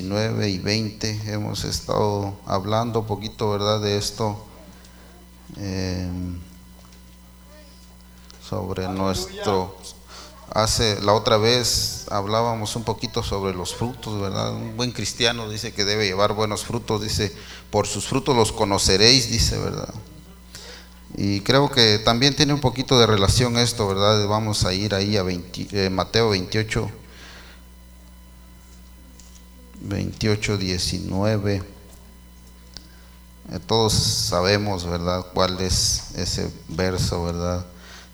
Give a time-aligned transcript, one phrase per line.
[0.00, 4.46] 19 y 20 hemos estado hablando un poquito, ¿verdad?, de esto.
[5.58, 6.38] Em,
[8.42, 9.76] sobre nuestro
[10.52, 14.54] hace la otra vez hablábamos un poquito sobre los frutos, ¿verdad?
[14.54, 17.32] Un buen cristiano dice que debe llevar buenos frutos, dice,
[17.70, 19.92] por sus frutos los conoceréis, dice, ¿verdad?
[21.16, 24.26] Y creo que también tiene un poquito de relación esto, ¿verdad?
[24.26, 26.90] Vamos a ir ahí a eh, Mateo 28,
[29.80, 31.62] 28, 19.
[33.66, 35.26] todos sabemos, ¿verdad?
[35.34, 37.66] Cuál es ese verso, ¿verdad?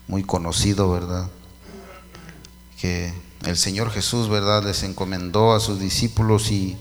[0.07, 1.29] Muy conocido, ¿verdad?
[2.79, 3.13] Que
[3.45, 4.63] el Señor Jesús, ¿verdad?
[4.63, 6.77] Les encomendó a sus discípulos y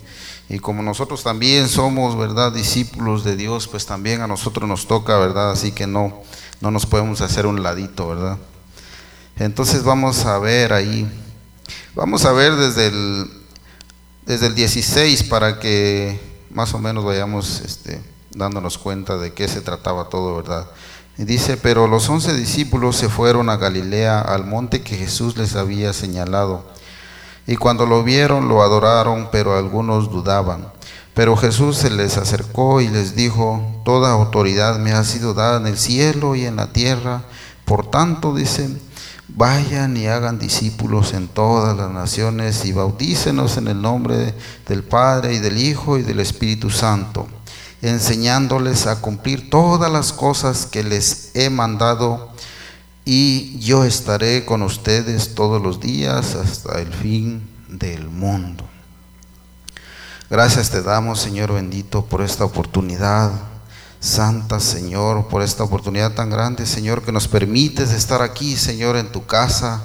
[0.48, 5.18] y como nosotros también somos, ¿verdad?, discípulos de Dios, pues también a nosotros nos toca,
[5.18, 5.50] ¿verdad?
[5.50, 6.22] Así que no,
[6.60, 8.38] no nos podemos hacer un ladito, ¿verdad?
[9.36, 11.08] Entonces vamos a ver ahí,
[11.96, 13.28] vamos a ver desde el,
[14.26, 19.60] desde el 16 para que más o menos vayamos este, dándonos cuenta de qué se
[19.60, 20.66] trataba todo, ¿verdad?
[21.16, 25.54] Y dice, pero los once discípulos se fueron a Galilea, al monte que Jesús les
[25.56, 26.64] había señalado.
[27.46, 30.66] Y cuando lo vieron, lo adoraron, pero algunos dudaban.
[31.14, 35.66] Pero Jesús se les acercó y les dijo, Toda autoridad me ha sido dada en
[35.66, 37.22] el cielo y en la tierra.
[37.64, 38.78] Por tanto, dicen,
[39.36, 44.34] vayan y hagan discípulos en todas las naciones y bautícenos en el nombre
[44.66, 47.28] del Padre y del Hijo y del Espíritu Santo,
[47.82, 52.30] enseñándoles a cumplir todas las cosas que les he mandado
[53.04, 58.64] y yo estaré con ustedes todos los días hasta el fin del mundo.
[60.30, 63.30] Gracias te damos, Señor bendito, por esta oportunidad.
[64.06, 69.10] Santa Señor, por esta oportunidad tan grande, Señor, que nos permites estar aquí, Señor, en
[69.10, 69.82] tu casa.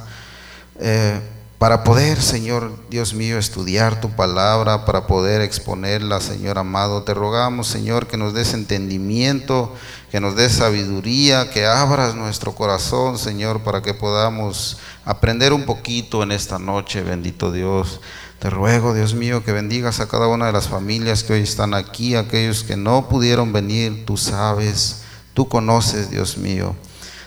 [0.80, 1.20] Eh,
[1.58, 7.02] para poder, Señor Dios mío, estudiar tu palabra, para poder exponerla, Señor amado.
[7.02, 9.74] Te rogamos, Señor, que nos des entendimiento,
[10.12, 16.22] que nos des sabiduría, que abras nuestro corazón, Señor, para que podamos aprender un poquito
[16.22, 18.02] en esta noche, bendito Dios.
[18.42, 21.76] Te ruego, Dios mío, que bendigas a cada una de las familias que hoy están
[21.76, 25.04] aquí, aquellos que no pudieron venir, tú sabes,
[25.36, 26.76] tú conoces, Dios mío.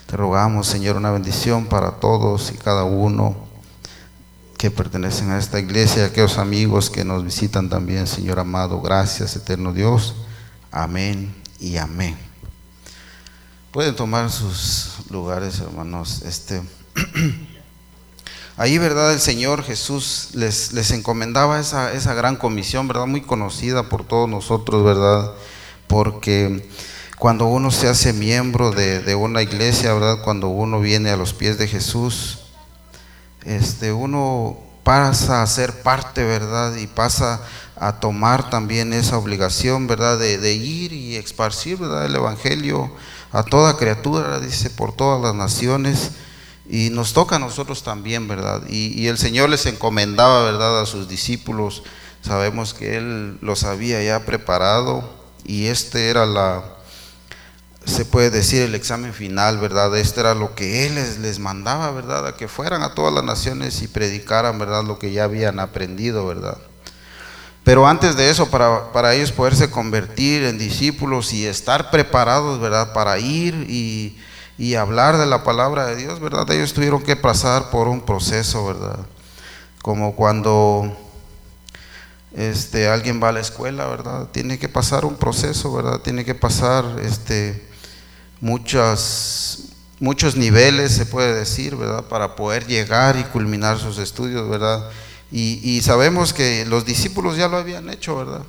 [0.07, 3.37] Te rogamos, Señor, una bendición para todos y cada uno
[4.59, 8.81] que pertenecen a esta iglesia, aquellos amigos que nos visitan también, Señor amado.
[8.81, 10.17] Gracias, eterno Dios.
[10.73, 12.19] Amén y amén.
[13.71, 16.23] Pueden tomar sus lugares, hermanos.
[16.23, 16.61] Este,
[18.57, 19.13] ahí, ¿verdad?
[19.13, 23.07] El Señor Jesús les, les encomendaba esa, esa gran comisión, ¿verdad?
[23.07, 25.33] Muy conocida por todos nosotros, ¿verdad?
[25.87, 26.69] Porque
[27.19, 30.23] cuando uno se hace miembro de, de una iglesia, ¿verdad?
[30.23, 32.41] Cuando uno viene a los pies de Jesús,
[33.45, 36.77] este, uno pasa a ser parte, ¿verdad?
[36.77, 37.41] Y pasa
[37.77, 40.19] a tomar también esa obligación, ¿verdad?
[40.19, 42.07] De, ir y esparcir, ¿verdad?
[42.07, 42.93] El Evangelio
[43.33, 46.13] a toda criatura, dice, por todas las naciones.
[46.69, 48.63] Y nos toca a nosotros también, ¿verdad?
[48.69, 50.81] Y, y el Señor les encomendaba, ¿verdad?
[50.81, 51.83] A sus discípulos.
[52.23, 55.09] Sabemos que Él los había ya preparado
[55.45, 56.65] y este era la,
[57.85, 59.95] se puede decir el examen final, ¿verdad?
[59.97, 62.27] Este era lo que Él les, les, mandaba, ¿verdad?
[62.27, 64.85] A que fueran a todas las naciones y predicaran, ¿verdad?
[64.85, 66.57] Lo que ya habían aprendido, ¿verdad?
[67.63, 72.93] Pero antes de eso, para, para ellos poderse convertir en discípulos y estar preparados, ¿verdad?
[72.93, 74.19] Para ir y,
[74.57, 76.51] y hablar de la palabra de Dios, ¿verdad?
[76.51, 79.01] Ellos tuvieron que pasar por un proceso, ¿verdad?
[79.83, 80.97] Como cuando
[82.37, 84.29] este, alguien va a la escuela, ¿verdad?
[84.33, 86.01] Tiene que pasar un proceso, ¿verdad?
[86.01, 87.69] Tiene que pasar este,
[88.41, 89.71] muchas,
[90.01, 92.05] muchos niveles, se puede decir, ¿verdad?
[92.05, 94.89] Para poder llegar y culminar sus estudios, ¿verdad?
[95.33, 98.43] Y, sabemos que los discípulos ya lo habían hecho, ¿verdad?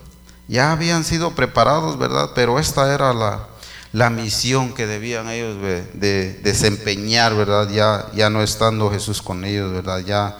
[0.48, 2.30] Ya habían sido preparados, ¿verdad?
[2.36, 3.48] Pero esta era la,
[3.96, 7.70] la misión que debían ellos de, desempeñar, ¿verdad?
[7.70, 10.00] Ya, ya no estando Jesús con ellos, ¿verdad?
[10.00, 10.38] Ya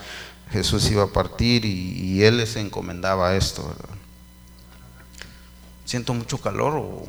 [0.52, 3.96] Jesús iba a partir y, Él les encomendaba esto, ¿verdad?
[5.86, 7.06] Siento mucho calor o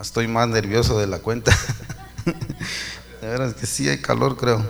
[0.00, 1.50] estoy más nervioso de la cuenta.
[3.20, 4.64] de veras que sí hay calor, creo.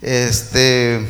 [0.00, 1.08] Este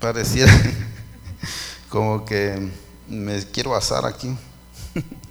[0.00, 0.52] pareciera
[1.90, 2.72] como que
[3.06, 4.36] me quiero asar aquí.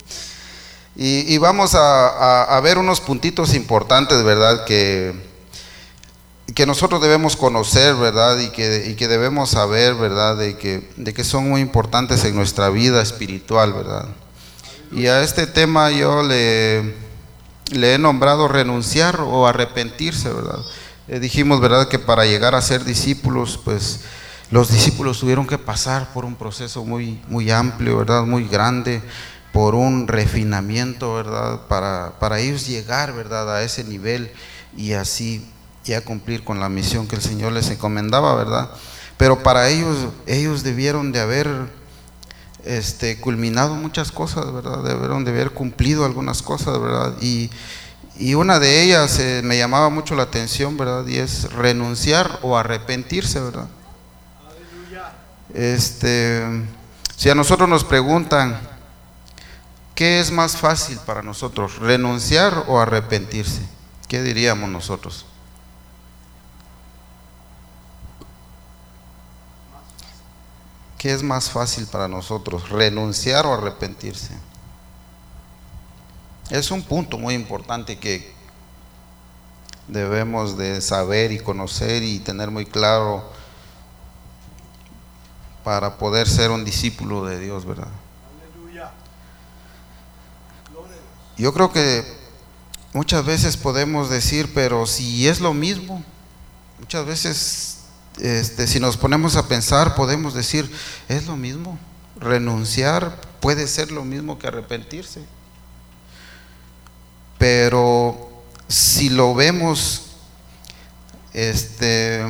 [1.02, 4.66] y, vamos a, ver unos puntitos importantes, ¿verdad?
[4.66, 5.14] Que,
[6.54, 8.38] que nosotros debemos conocer, ¿verdad?
[8.40, 10.36] Y que, y que debemos saber, ¿verdad?
[10.36, 14.10] De que, de que son muy importantes en nuestra vida espiritual, ¿verdad?
[14.92, 16.96] Y a este tema yo le,
[17.72, 20.60] le he nombrado renunciar o arrepentirse, ¿verdad?
[21.08, 24.02] Eh, dijimos, ¿verdad?, que para llegar a ser discípulos, pues
[24.52, 28.24] los discípulos tuvieron que pasar por un proceso muy, muy amplio, ¿verdad?
[28.24, 29.02] Muy grande,
[29.52, 31.62] por un refinamiento, ¿verdad?
[31.68, 33.56] Para, para ellos llegar, ¿verdad?
[33.56, 34.32] A ese nivel
[34.78, 35.46] y así
[35.84, 38.70] ya cumplir con la misión que el Señor les encomendaba, ¿verdad?
[39.18, 39.98] Pero para ellos,
[40.28, 41.48] ellos debieron de haber
[42.64, 44.84] este, culminado muchas cosas, ¿verdad?
[44.84, 47.16] Debieron de haber cumplido algunas cosas, ¿verdad?
[47.22, 47.50] Y,
[48.18, 51.08] y una de ellas eh, me llamaba mucho la atención, ¿verdad?
[51.08, 53.68] Y es renunciar o arrepentirse, ¿verdad?
[55.54, 56.44] Este,
[57.16, 58.60] si a nosotros nos preguntan,
[60.00, 63.62] ¿qué es más fácil para nosotros, renunciar o arrepentirse?
[64.08, 65.26] ¿Qué diríamos nosotros?
[70.98, 74.38] ¿Qué es más fácil para nosotros, renunciar o arrepentirse?
[76.50, 78.34] Es un punto muy importante que
[79.90, 83.30] debemos de saber y conocer y tener muy claro
[85.66, 87.90] para poder ser un discípulo de Dios, ¿verdad?
[91.40, 92.04] Yo creo que
[92.94, 96.04] muchas veces podemos decir, pero si es lo mismo,
[96.80, 97.78] muchas veces
[98.20, 100.70] este, si nos ponemos a pensar, podemos decir,
[101.08, 101.80] es lo mismo.
[102.18, 105.22] Renunciar puede ser lo mismo que arrepentirse.
[107.38, 110.08] Pero si lo vemos,
[111.32, 112.26] este,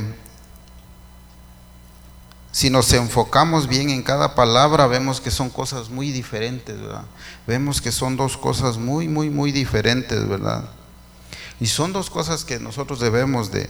[2.59, 7.05] si nos enfocamos bien en cada palabra, vemos que son cosas muy diferentes, ¿verdad?
[7.47, 10.65] Vemos que son dos cosas muy, muy, muy diferentes, ¿verdad?
[11.61, 13.69] Y son dos cosas que nosotros debemos de,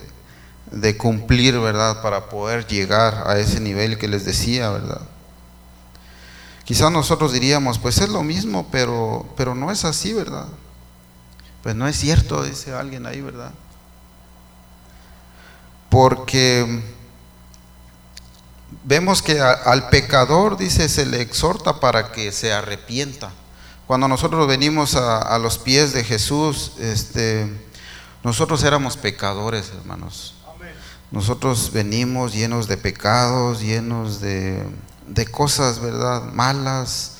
[0.72, 2.02] de cumplir, ¿verdad?
[2.02, 5.02] Para poder llegar a ese nivel que les decía, ¿verdad?
[6.66, 10.48] Quizás nosotros diríamos, pues es lo mismo, pero, pero no es así, ¿verdad?
[11.62, 13.52] Pues no es cierto, dice alguien ahí, ¿verdad?
[15.90, 16.98] Porque
[18.84, 23.32] vemos que al pecador, dice, se le exhorta para que se arrepienta.
[23.88, 27.52] Cuando nosotros venimos a, a los pies de Jesús, este,
[28.24, 30.36] nosotros éramos pecadores, hermanos.
[31.12, 34.64] Nosotros venimos llenos de pecados, llenos de,
[35.32, 36.24] cosas, ¿verdad?
[36.34, 37.16] Malas,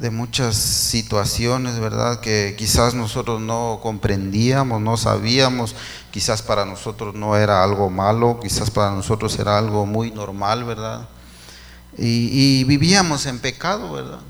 [0.00, 2.20] de muchas situaciones, ¿verdad?
[2.20, 5.74] Que quizás nosotros no comprendíamos, no sabíamos,
[6.10, 11.06] quizás para nosotros no era algo malo, quizás para nosotros era algo muy normal, ¿verdad?
[11.98, 14.20] Y, vivíamos en pecado, ¿verdad?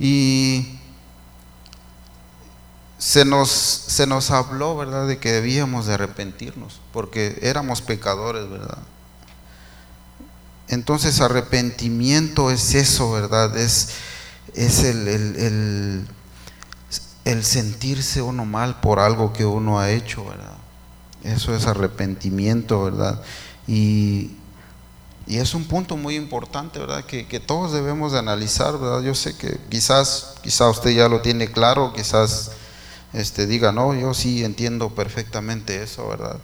[0.00, 0.80] Y
[2.98, 8.78] se nos, se nos habló, ¿verdad?, de que debíamos de arrepentirnos, porque éramos pecadores, ¿verdad?
[10.66, 13.56] Entonces arrepentimiento es eso, ¿verdad?
[13.56, 13.90] Es,
[14.54, 16.06] es el, el,
[17.24, 20.56] el, sentirse uno mal por algo que uno ha hecho, ¿verdad?
[21.22, 23.22] Eso es arrepentimiento, ¿verdad?
[23.66, 24.32] Y,
[25.26, 27.04] y es un punto muy importante, ¿verdad?
[27.04, 29.02] Que, que, todos debemos de analizar, ¿verdad?
[29.02, 32.52] Yo sé que quizás, quizás usted ya lo tiene claro, quizás
[33.12, 36.38] este, diga, no, yo sí entiendo perfectamente eso, ¿verdad?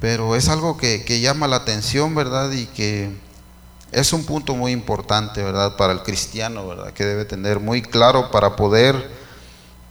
[0.00, 2.50] Pero es algo que, llama la atención, ¿verdad?
[2.52, 3.10] Y que
[3.92, 5.76] es un punto muy importante, ¿verdad?
[5.76, 6.92] Para el cristiano, ¿verdad?
[6.92, 9.10] Que debe tener muy claro para poder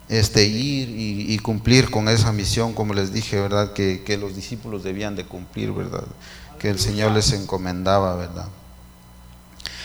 [0.09, 3.73] este, ir y, cumplir con esa misión, como les dije, ¿verdad?
[3.73, 6.03] Que, que, los discípulos debían de cumplir, ¿verdad?
[6.59, 8.47] Que el Señor les encomendaba, ¿verdad?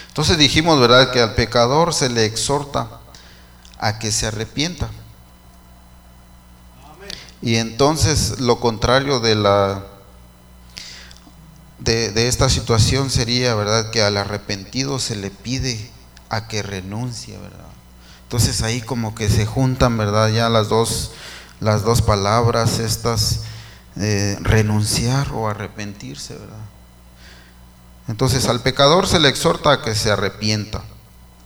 [0.08, 1.10] Entonces dijimos, ¿verdad?
[1.10, 3.00] Que al pecador se le exhorta
[3.78, 4.90] a que se arrepienta.
[7.40, 9.84] Y entonces lo contrario de la
[11.84, 13.91] de, esta situación sería, ¿verdad?
[13.91, 15.91] Que al arrepentido se le pide
[16.29, 17.67] a que renuncie, ¿verdad?
[18.24, 20.29] Entonces ahí como que se juntan, ¿verdad?
[20.29, 21.12] Ya las dos,
[21.60, 23.41] las dos palabras estas,
[23.96, 26.56] eh, renunciar o arrepentirse, ¿verdad?
[28.08, 30.82] Entonces al pecador se le exhorta a que se arrepienta.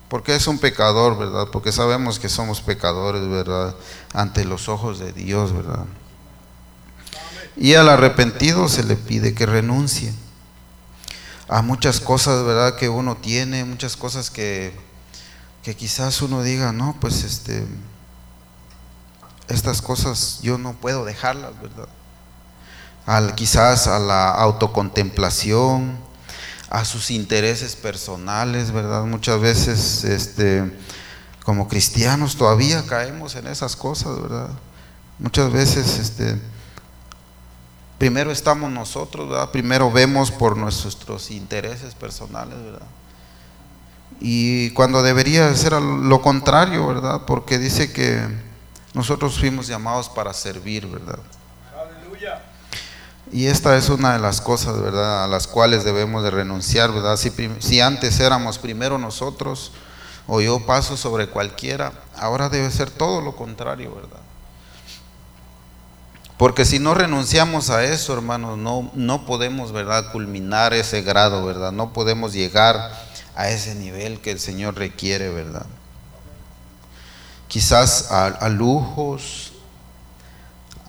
[0.09, 1.49] Porque es un pecador, ¿verdad?
[1.51, 3.75] Porque sabemos que somos pecadores, ¿verdad?
[4.13, 5.85] Ante los ojos de Dios, ¿verdad?
[7.57, 10.15] Y al arrepentido se le pide que renuncie
[11.49, 12.77] a muchas cosas, ¿verdad?
[12.77, 14.75] Que uno tiene, muchas cosas que,
[15.63, 17.67] que quizás uno diga, no, pues este,
[19.49, 21.89] estas cosas yo no puedo dejarlas, ¿verdad?
[23.07, 25.97] Al, quizás a la autocontemplación,
[26.69, 29.05] a sus intereses personales, ¿verdad?
[29.05, 30.77] Muchas veces, este,
[31.45, 34.49] como cristianos todavía caemos en esas cosas, ¿verdad?
[35.21, 36.41] Muchas veces, este,
[37.99, 39.51] primero estamos nosotros, ¿verdad?
[39.51, 42.87] Primero vemos por nuestros intereses personales, ¿verdad?
[44.21, 47.23] Y cuando debería ser lo contrario, ¿verdad?
[47.27, 48.27] Porque dice que
[48.95, 51.19] nosotros fuimos llamados para servir, ¿verdad?
[53.33, 57.17] Y esta es una de las cosas, ¿verdad?, a las cuales debemos de renunciar, ¿verdad?
[57.17, 59.73] Si, si antes éramos primero nosotros,
[60.29, 64.21] o yo paso sobre cualquiera, ahora debe ser todo lo contrario, ¿verdad?
[66.37, 71.73] Porque si no renunciamos a eso, hermanos, no, no podemos, ¿verdad?, culminar ese grado, ¿verdad?
[71.73, 72.93] No podemos llegar
[73.35, 75.65] a ese nivel que el Señor requiere, ¿verdad?
[77.49, 79.53] Quizás a, lujos,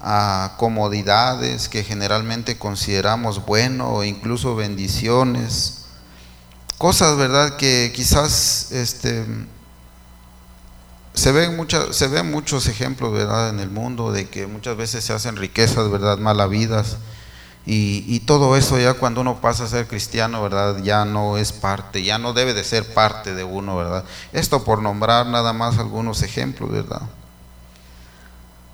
[0.01, 5.85] a comodidades que generalmente consideramos bueno o incluso bendiciones,
[6.77, 9.25] cosas, ¿verdad?, que quizás este,
[11.17, 11.57] se ven,
[11.91, 15.89] se ven muchos ejemplos, ¿verdad?, en el mundo de que muchas veces se hacen riquezas,
[15.89, 16.97] ¿verdad?, malavidas.
[17.65, 20.77] Y, y todo eso ya cuando uno pasa a ser cristiano, ¿verdad?
[20.83, 24.05] Ya no es parte, ya no debe de ser parte de uno, ¿verdad?
[24.31, 27.01] Esto por nombrar nada más algunos ejemplos, ¿verdad?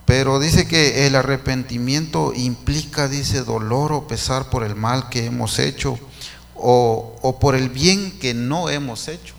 [0.05, 5.59] Pero dice que el arrepentimiento implica, dice, dolor o pesar por el mal que hemos
[5.59, 5.97] hecho
[6.55, 9.33] o, o por el bien que no hemos hecho.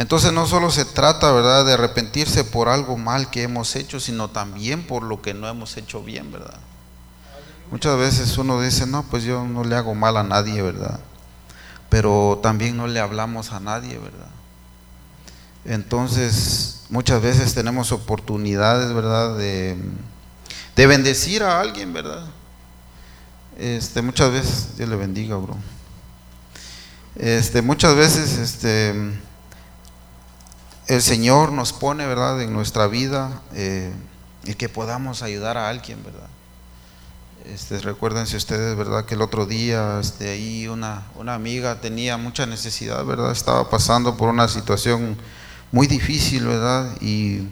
[0.00, 4.30] Entonces no solo se trata, ¿verdad?, de arrepentirse por algo mal que hemos hecho, sino
[4.30, 6.58] también por lo que no hemos hecho bien, ¿verdad?
[7.70, 11.00] Muchas veces uno dice, no, pues yo no le hago mal a nadie, ¿verdad?
[11.90, 14.30] Pero también no le hablamos a nadie, ¿verdad?
[15.66, 19.36] Entonces, muchas veces tenemos oportunidades, ¿verdad?
[19.36, 19.76] De,
[20.76, 22.24] de bendecir a alguien, ¿verdad?
[23.58, 25.58] Este, muchas veces, Dios le bendiga, bro.
[27.16, 28.94] Este, muchas veces, este,
[30.90, 32.42] el Señor nos pone, ¿verdad?
[32.42, 33.92] En nuestra vida eh,
[34.42, 36.28] y que podamos ayudar a alguien, ¿verdad?
[37.44, 39.04] Este, recuérdense ustedes, ¿verdad?
[39.04, 43.30] Que el otro día, este, ahí una, una amiga tenía mucha necesidad, ¿verdad?
[43.30, 45.16] Estaba pasando por una situación
[45.70, 46.90] muy difícil, ¿verdad?
[47.00, 47.42] Y,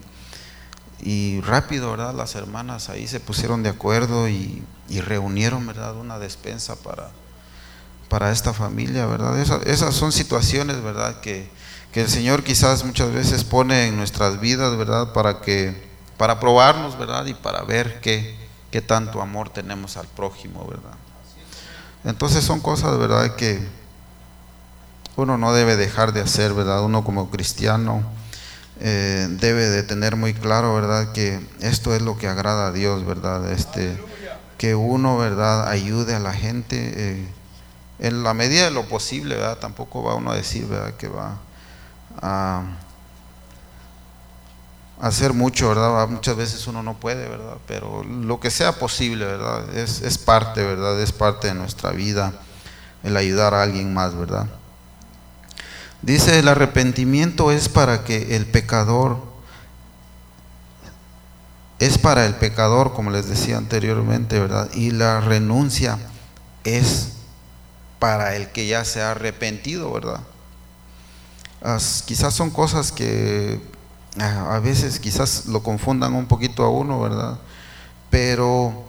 [1.00, 2.14] y rápido, ¿verdad?
[2.14, 5.94] Las hermanas ahí se pusieron de acuerdo y, y reunieron, ¿verdad?
[5.94, 7.10] Una despensa para,
[8.08, 9.38] para esta familia, ¿verdad?
[9.38, 11.20] esas son situaciones, ¿verdad?
[11.20, 11.48] Que,
[11.98, 15.12] que el Señor quizás muchas veces pone en nuestras vidas, ¿verdad?
[15.12, 15.74] Para que,
[16.16, 17.26] para probarnos, ¿verdad?
[17.26, 18.36] Y para ver qué,
[18.70, 20.96] qué tanto amor tenemos al prójimo, ¿verdad?
[22.04, 23.34] Entonces son cosas, ¿verdad?
[23.34, 23.66] Que
[25.16, 26.84] uno no debe dejar de hacer, ¿verdad?
[26.84, 28.04] Uno como cristiano
[28.78, 31.10] eh, debe de tener muy claro, ¿verdad?
[31.10, 33.50] Que esto es lo que agrada a Dios, ¿verdad?
[33.50, 34.00] Este,
[34.56, 35.66] que uno, ¿verdad?
[35.66, 37.28] Ayude a la gente eh,
[37.98, 39.58] en la medida de lo posible, ¿verdad?
[39.58, 40.94] Tampoco va uno a decir, ¿verdad?
[40.94, 41.40] Que va
[42.22, 42.62] a
[45.00, 46.08] hacer mucho, ¿verdad?
[46.08, 47.58] Muchas veces uno no puede, ¿verdad?
[47.66, 49.74] Pero lo que sea posible, ¿verdad?
[49.76, 51.00] Es, es parte, ¿verdad?
[51.00, 52.32] Es parte de nuestra vida
[53.02, 54.46] el ayudar a alguien más, ¿verdad?
[56.02, 59.18] Dice, el arrepentimiento es para que el pecador,
[61.78, 64.68] es para el pecador, como les decía anteriormente, ¿verdad?
[64.74, 65.98] Y la renuncia
[66.64, 67.12] es
[67.98, 70.20] para el que ya se ha arrepentido, ¿verdad?
[72.06, 73.60] Quizás son cosas que
[74.18, 77.38] a, a veces quizás lo confundan un poquito a uno, ¿verdad?
[78.10, 78.84] Pero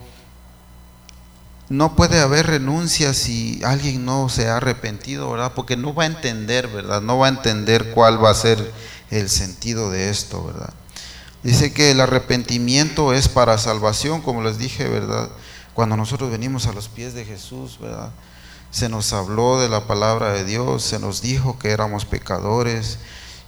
[1.69, 5.53] no puede haber renuncia si alguien no se ha arrepentido, ¿verdad?
[5.55, 7.01] Porque no va a entender, ¿verdad?
[7.01, 8.71] No va a entender cuál va a ser
[9.11, 10.73] el sentido de esto, ¿verdad?
[11.43, 15.29] Dice que el arrepentimiento es para salvación, como les dije, ¿verdad?
[15.73, 18.09] Cuando nosotros venimos a los pies de Jesús, ¿verdad?
[18.71, 22.99] Se nos habló de la palabra de Dios, se nos dijo que éramos pecadores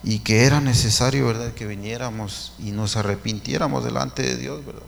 [0.04, 1.54] y que era necesario, ¿verdad?
[1.54, 4.82] Que viniéramos y nos arrepintiéramos delante de Dios, ¿verdad?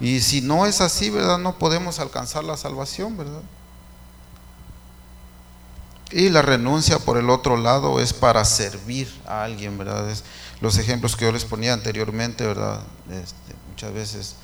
[0.00, 1.38] Y si no es así, ¿verdad?
[1.38, 3.42] No podemos alcanzar la salvación, ¿verdad?
[6.10, 10.10] Y la renuncia por el otro lado es para servir a alguien, ¿verdad?
[10.10, 10.24] Es
[10.60, 12.80] los ejemplos que yo les ponía anteriormente, ¿verdad?
[13.10, 14.34] Este, muchas veces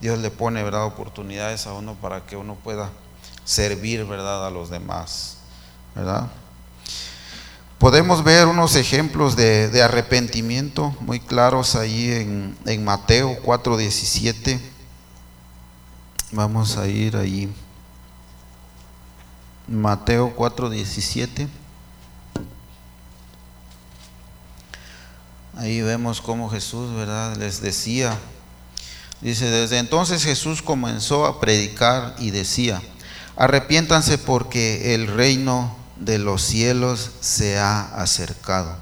[0.00, 0.84] Dios le pone, ¿verdad?
[0.84, 2.90] Oportunidades a uno para que uno pueda
[3.50, 4.46] servir, ¿verdad?
[4.46, 5.38] A los demás,
[5.96, 6.30] ¿verdad?
[7.78, 14.60] Podemos ver unos ejemplos de, de arrepentimiento muy claros ahí en, en Mateo 4:17.
[16.30, 17.52] Vamos a ir ahí.
[19.66, 21.48] Mateo 4:17.
[25.56, 27.36] Ahí vemos cómo Jesús, ¿verdad?
[27.36, 28.16] Les decía.
[29.20, 32.80] Dice, desde entonces Jesús comenzó a predicar y decía,
[33.40, 38.76] arrepiéntanse porque el reino de los cielos se ha acercado.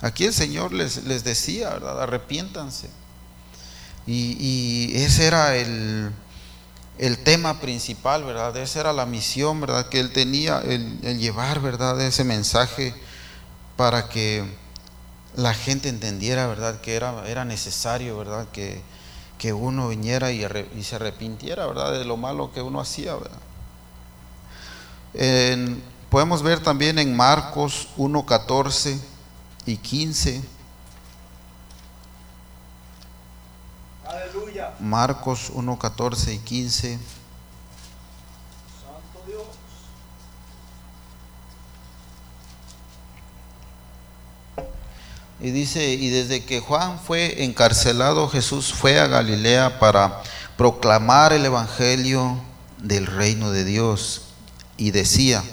[0.00, 2.02] Aquí el Señor les, les decía, ¿verdad?
[2.02, 2.88] Arrepiéntanse.
[4.04, 6.10] Y, y ese era el,
[6.98, 8.56] el tema principal, ¿verdad?
[8.56, 9.88] Esa era la misión, ¿verdad?
[9.88, 12.00] Que él tenía, el, el, llevar, ¿verdad?
[12.00, 12.94] Ese mensaje
[13.76, 14.44] para que
[15.36, 16.80] la gente entendiera, ¿verdad?
[16.80, 18.48] Que era, era necesario, ¿verdad?
[18.52, 18.82] Que,
[19.38, 20.42] que uno viniera y,
[20.82, 21.92] se arrepintiera, ¿verdad?
[21.92, 23.38] De lo malo que uno hacía, ¿verdad?
[26.10, 29.00] podemos ver también en Marcos 1, 14
[29.64, 30.42] y 15.
[34.06, 34.74] Aleluya.
[34.78, 36.98] Marcos 1, 14 y 15.
[45.46, 50.20] Y dice, y desde que Juan fue encarcelado, Jesús fue a Galilea para
[50.56, 52.42] proclamar el Evangelio
[52.78, 54.22] del reino de Dios.
[54.76, 55.44] Y decía,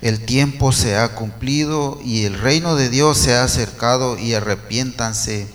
[0.00, 5.50] el tiempo se ha cumplido y el reino de Dios se ha acercado y arrepiéntanse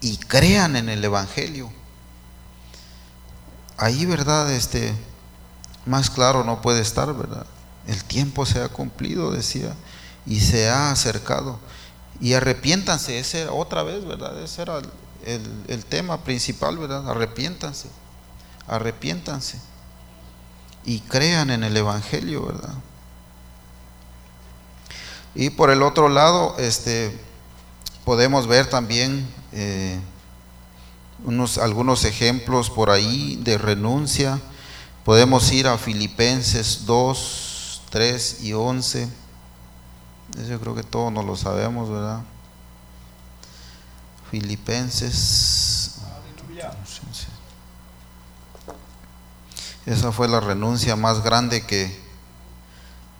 [0.00, 1.70] y crean en el Evangelio.
[3.76, 4.50] Ahí, ¿verdad?
[4.54, 4.94] Este,
[5.84, 7.44] más claro no puede estar, ¿verdad?
[7.86, 9.74] El tiempo se ha cumplido, decía,
[10.24, 11.60] y se ha acercado.
[12.20, 14.38] Y arrepiéntanse, ese otra vez, ¿verdad?
[14.42, 14.78] Ese era
[15.24, 17.08] el, el, tema principal, ¿verdad?
[17.08, 17.88] Arrepiéntanse,
[18.66, 19.58] arrepiéntanse.
[20.84, 22.74] Y crean en el Evangelio, ¿verdad?
[25.34, 27.18] Y por el otro lado, este,
[28.04, 29.98] podemos ver también eh,
[31.24, 34.40] unos, algunos ejemplos por ahí de renuncia.
[35.04, 39.08] Podemos ir a Filipenses 2, 3 y 11
[40.48, 42.22] yo creo que todos nos lo sabemos, ¿verdad?
[44.30, 45.96] Filipenses.
[49.86, 51.98] Esa fue la renuncia más grande que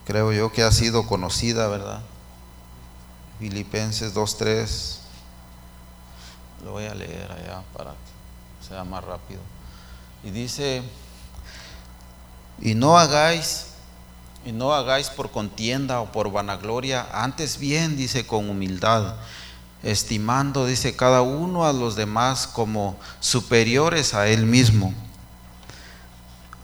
[0.05, 2.03] creo yo que ha sido conocida, ¿verdad?
[3.39, 4.99] Filipenses 2.3.
[6.65, 9.41] Lo voy a leer allá para que sea más rápido.
[10.23, 10.83] Y dice,
[12.61, 13.70] y no hagáis
[14.45, 19.17] y no hagáis por contienda o por vanagloria, antes bien, dice, con humildad,
[19.83, 24.95] estimando, dice, cada uno a los demás como superiores a él mismo.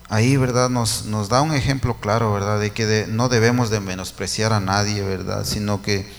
[0.09, 0.71] Ahí, ¿verdad?
[0.71, 2.61] Nos, nos da un ejemplo claro, ¿verdad?
[2.61, 5.45] De que no debemos de menospreciar a nadie, ¿verdad?
[5.45, 6.11] Sino que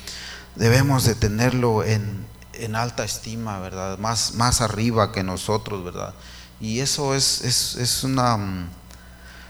[0.56, 3.98] debemos de tenerlo en, en alta estima, ¿verdad?
[3.98, 6.14] Más, más arriba que nosotros, ¿verdad?
[6.60, 8.68] Y eso es, es, es una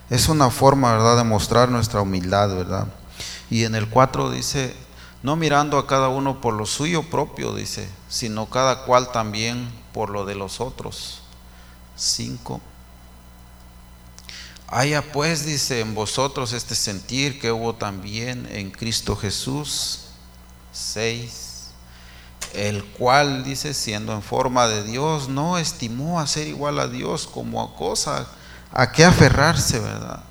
[0.10, 2.88] es una forma, ¿verdad?, de mostrar nuestra humildad, ¿verdad?
[3.50, 4.76] Y en el 4 dice,
[5.24, 10.10] no mirando a cada uno por lo suyo propio, dice, sino cada cual también por
[10.10, 11.22] lo de los otros.
[11.96, 12.62] 5.
[14.68, 20.02] Haya pues, dice, en vosotros este sentir que hubo también en Cristo Jesús.
[20.74, 21.72] 6.
[22.54, 27.28] El cual, dice, siendo en forma de Dios, no estimó a ser igual a Dios
[27.28, 28.28] como a cosa
[28.72, 30.24] a qué aferrarse, ¿verdad?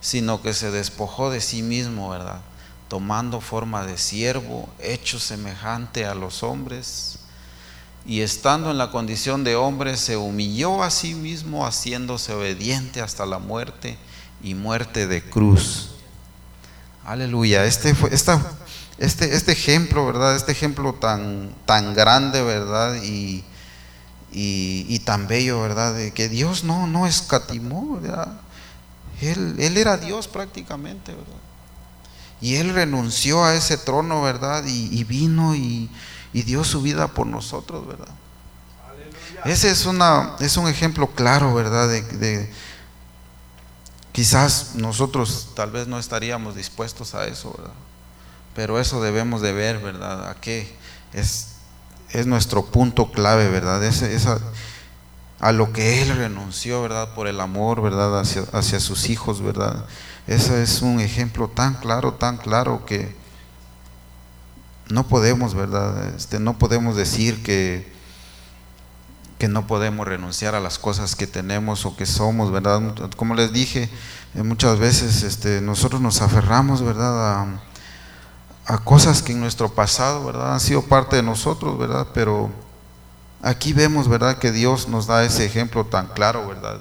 [0.00, 2.40] Sino que se despojó de sí mismo, ¿verdad?
[2.88, 7.18] Tomando forma de siervo, hecho semejante a los hombres,
[8.06, 13.26] y estando en la condición de hombre, se humilló a sí mismo, haciéndose obediente hasta
[13.26, 13.98] la muerte
[14.42, 15.90] y muerte de cruz.
[17.04, 17.64] Aleluya.
[17.64, 20.36] Este, fue, este, este ejemplo, ¿verdad?
[20.36, 23.02] Este ejemplo tan, tan grande, ¿verdad?
[23.02, 23.44] Y,
[24.32, 25.94] y, tan bello, ¿verdad?
[25.94, 28.40] De que Dios no, no escatimó, ¿verdad?
[29.20, 31.38] Él, él era Dios prácticamente, ¿verdad?
[32.40, 34.64] Y Él renunció a ese trono, ¿verdad?
[34.66, 35.90] Y, vino y,
[36.32, 38.08] dio su vida por nosotros, ¿verdad?
[39.44, 41.88] Ese es, una, es un ejemplo claro, ¿verdad?
[41.88, 42.52] De, de,
[44.12, 47.74] quizás nosotros tal vez no estaríamos dispuestos a eso, ¿verdad?
[48.54, 50.28] Pero eso debemos de ver, ¿verdad?
[50.28, 50.72] A qué
[51.12, 51.47] es
[52.10, 53.84] es nuestro punto clave, ¿verdad?
[53.84, 54.38] esa,
[55.40, 57.14] a lo que Él renunció, ¿verdad?
[57.14, 58.20] Por el amor, ¿verdad?
[58.20, 59.84] Hacia, hacia sus hijos, ¿verdad?
[60.26, 63.16] Ese es un ejemplo tan claro, tan claro que
[64.88, 66.14] no podemos, ¿verdad?
[66.16, 67.92] Este, no podemos decir que,
[69.38, 72.80] que no podemos renunciar a las cosas que tenemos o que somos, ¿verdad?
[73.16, 73.88] Como les dije,
[74.34, 77.42] muchas veces este, nosotros nos aferramos, ¿verdad?
[77.42, 77.67] A,
[78.68, 80.52] a cosas que en nuestro pasado, ¿verdad?
[80.52, 82.06] Han sido parte de nosotros, ¿verdad?
[82.12, 82.50] Pero
[83.42, 84.36] aquí vemos, ¿verdad?
[84.36, 86.78] Que Dios nos da ese ejemplo tan claro, ¿verdad?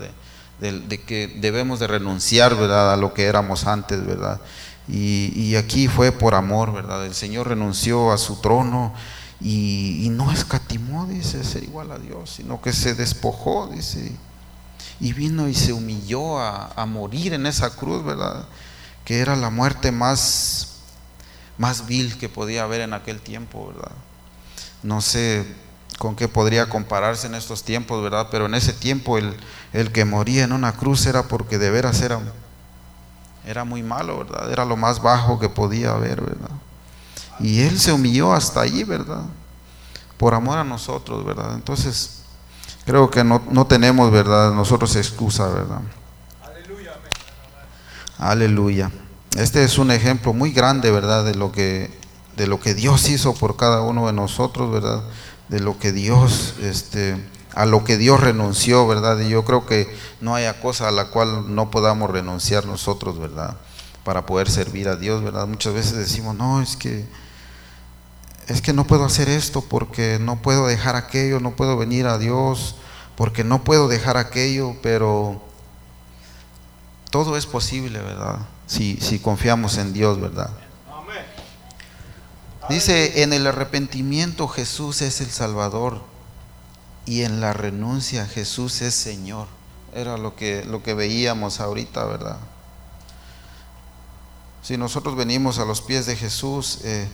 [0.60, 2.94] De, que debemos de renunciar, ¿verdad?
[2.94, 4.42] A lo que éramos antes, ¿verdad?
[4.90, 7.06] Y, aquí fue por amor, ¿verdad?
[7.06, 8.94] El Señor renunció a su trono
[9.40, 14.12] y, no escatimó, dice, ser igual a Dios, sino que se despojó, dice,
[15.00, 18.46] y vino y se humilló a, a morir en esa cruz, ¿verdad?
[19.06, 20.77] Que era la muerte más
[21.58, 23.92] más vil que podía haber en aquel tiempo, ¿verdad?
[24.84, 25.46] No sé
[25.98, 28.28] con qué podría compararse en estos tiempos, ¿verdad?
[28.30, 29.36] Pero en ese tiempo el,
[29.74, 32.20] el que moría en una cruz era porque de veras era,
[33.46, 34.52] era muy malo, ¿verdad?
[34.52, 36.52] Era lo más bajo que podía haber, ¿verdad?
[37.40, 39.24] Y él se humilló hasta allí, ¿verdad?
[40.18, 41.54] Por amor a nosotros, ¿verdad?
[41.56, 42.18] Entonces,
[42.88, 44.54] Creo que no, no tenemos, ¿verdad?
[44.54, 45.82] Nosotros excusa, ¿verdad?
[46.42, 46.94] Aleluya.
[48.18, 48.92] Aleluya.
[49.36, 51.26] Este es un ejemplo muy grande, ¿verdad?
[51.26, 51.92] De lo que,
[52.36, 55.04] de lo que Dios hizo por cada uno de nosotros, ¿verdad?
[55.50, 59.20] De lo que Dios, este, a lo que Dios renunció, ¿verdad?
[59.20, 63.58] Y yo creo que no haya cosa a la cual no podamos renunciar nosotros, ¿verdad?
[64.04, 65.48] Para poder servir a Dios, ¿verdad?
[65.48, 67.06] Muchas veces decimos, no, es que
[68.48, 72.18] es que no puedo hacer esto porque no puedo dejar aquello, no puedo venir a
[72.18, 72.76] Dios
[73.18, 75.42] porque no puedo dejar aquello, pero
[77.10, 78.40] todo es posible, ¿verdad?
[78.66, 80.52] Si, si confiamos en Dios, ¿verdad?
[82.70, 86.02] Dice, en el arrepentimiento Jesús es el Salvador
[87.06, 89.48] y en la renuncia Jesús es Señor.
[89.94, 92.38] Era lo que, lo que veíamos ahorita, ¿verdad?
[94.62, 97.08] Si nosotros venimos a los pies de Jesús, eh,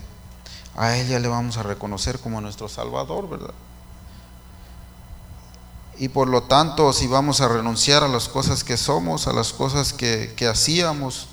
[0.75, 3.53] a Él ya le vamos a reconocer como nuestro Salvador, ¿verdad?
[5.97, 9.53] Y por lo tanto, si vamos a renunciar a las cosas que somos, a las
[9.53, 11.27] cosas que, hacíamos,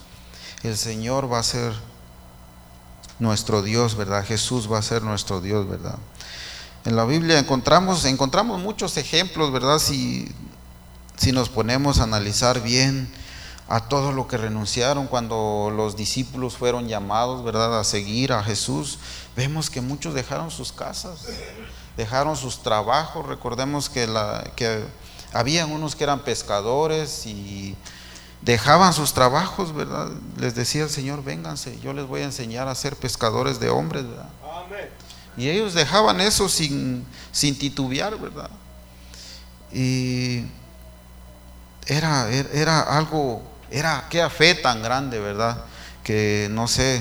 [0.63, 1.73] el Señor va a ser
[3.19, 4.25] nuestro Dios, ¿verdad?
[4.25, 5.97] Jesús va a ser nuestro Dios, ¿verdad?
[6.85, 9.79] En la Biblia encontramos, encontramos muchos ejemplos, ¿verdad?
[9.79, 10.31] Si,
[11.17, 13.11] si nos ponemos a analizar bien
[13.69, 18.99] a todo lo que renunciaron cuando los discípulos fueron llamados, ¿verdad?, a seguir a Jesús,
[19.37, 21.27] vemos que muchos dejaron sus casas,
[21.97, 23.27] dejaron sus trabajos.
[23.27, 24.85] Recordemos que, la, que
[25.33, 27.77] habían unos que eran pescadores y
[28.43, 30.09] dejaban sus trabajos, ¿verdad?
[30.37, 34.09] Les decía el Señor, vénganse, yo les voy a enseñar a ser pescadores de hombres,
[34.09, 34.31] ¿verdad?
[35.37, 38.51] Y ellos dejaban eso sin, sin titubear, ¿verdad?
[39.73, 40.45] Y
[41.87, 45.65] era, era algo era aquella fe tan grande, ¿verdad?
[46.03, 47.01] Que no sé,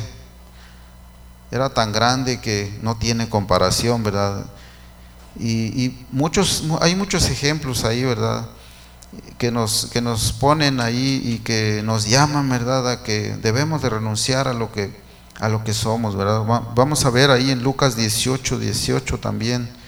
[1.52, 4.46] era tan grande que no tiene comparación, ¿verdad?
[5.38, 8.48] Y, muchos, hay muchos ejemplos ahí, ¿verdad?
[9.38, 12.90] Que nos, que nos ponen ahí y que nos llaman, ¿verdad?
[12.90, 14.96] A que debemos de renunciar a lo que,
[15.40, 16.44] a lo que somos, ¿verdad?
[16.76, 19.80] Vamos a ver ahí en Lucas 18, 18 también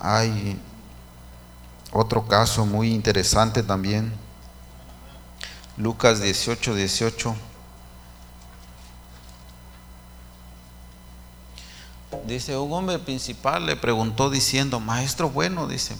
[0.00, 0.58] hay
[1.92, 4.12] otro caso muy interesante también.
[5.76, 7.36] Lucas 18, 18.
[12.26, 15.96] Dice, un hombre principal le preguntó diciendo, maestro bueno, dice,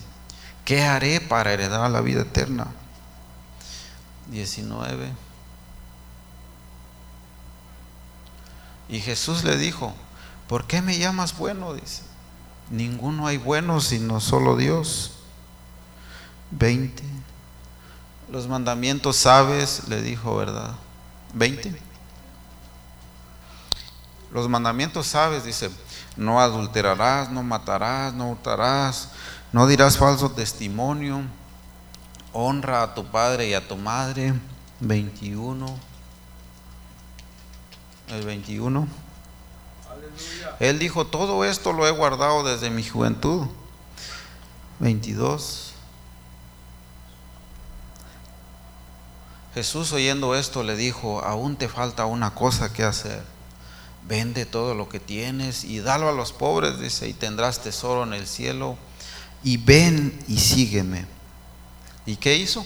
[0.65, 2.67] ¿qué haré para heredar la vida eterna?
[4.31, 5.13] 19.
[8.89, 9.93] Y Jesús le dijo,
[10.49, 11.75] ¿por qué me llamas bueno?
[11.75, 12.03] Dice,
[12.71, 15.13] ninguno hay bueno sino solo Dios.
[16.53, 17.03] 20.
[18.31, 20.75] Los mandamientos sabes, le dijo, ¿verdad?
[21.35, 21.83] 20.
[24.33, 25.71] Los mandamientos sabes, dice,
[26.19, 29.11] no adulterarás, no matarás, no hurtarás,
[29.53, 31.23] no dirás falso testimonio,
[32.33, 34.35] honra a tu padre y a tu madre.
[34.81, 35.67] 21.
[38.09, 38.89] El 21.
[40.59, 43.47] Él dijo, todo esto lo he guardado desde mi juventud.
[44.81, 45.73] 22.
[49.55, 53.38] Jesús oyendo esto le dijo, aún te falta una cosa que hacer.
[54.07, 58.13] Vende todo lo que tienes y dalo a los pobres, dice, y tendrás tesoro en
[58.15, 58.79] el cielo.
[59.43, 61.07] Y ven y sígueme.
[62.07, 62.65] ¿Y qué hizo?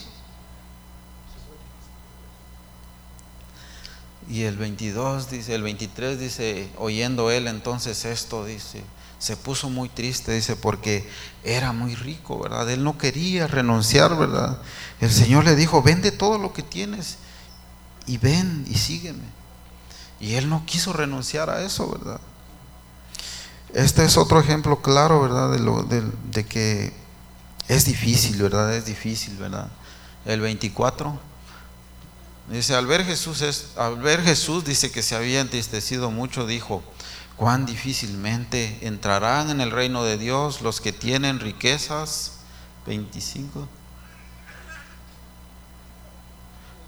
[4.29, 8.83] Y el 22 dice, el 23 dice, oyendo él entonces esto, dice,
[9.19, 11.09] se puso muy triste, dice, porque
[11.45, 12.71] era muy rico, ¿verdad?
[12.71, 14.61] Él no quería renunciar, ¿verdad?
[15.01, 17.19] El Señor le dijo, vende todo lo que tienes
[18.07, 19.42] y ven y sígueme.
[20.23, 22.21] Y él no quiso renunciar a eso, ¿verdad?
[23.75, 25.51] Este es otro ejemplo claro, ¿verdad?
[25.51, 26.93] De, lo, de, que
[27.67, 28.73] es difícil, ¿verdad?
[28.75, 29.69] Es difícil, ¿verdad?
[30.25, 31.19] El 24
[32.49, 36.85] dice, al ver Jesús, es, al ver Jesús dice que se había entristecido mucho, dijo,
[37.37, 42.33] cuán difícilmente entrarán en el reino de Dios los que tienen riquezas.
[42.87, 43.69] 25.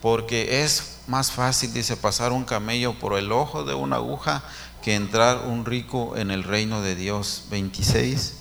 [0.05, 4.43] Porque es más fácil, dice, pasar un camello por el ojo de una aguja
[4.83, 7.45] que entrar un rico en el reino de Dios.
[7.49, 8.35] 26.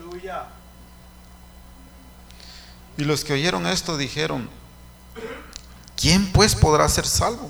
[0.00, 0.48] Aleluya.
[2.96, 4.50] Y los que oyeron esto dijeron,
[5.94, 7.48] ¿quién pues podrá ser salvo?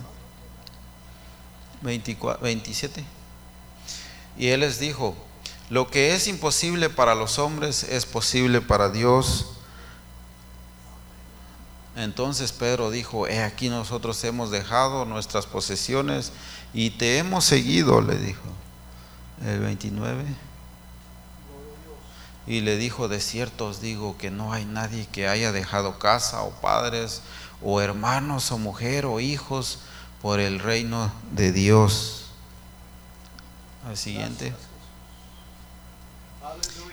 [1.80, 3.02] 24, 27.
[4.36, 5.16] Y él les dijo,
[5.70, 9.51] lo que es imposible para los hombres es posible para Dios.
[11.94, 16.32] Entonces Pedro dijo, he aquí nosotros hemos dejado nuestras posesiones
[16.72, 18.42] y te hemos seguido, le dijo.
[19.44, 20.24] El 29.
[22.46, 26.42] y le dijo, de cierto os digo que no hay nadie que haya dejado casa
[26.42, 27.22] o padres
[27.60, 29.80] o hermanos o mujer o hijos
[30.20, 32.26] por el reino de Dios.
[33.86, 34.54] Al siguiente.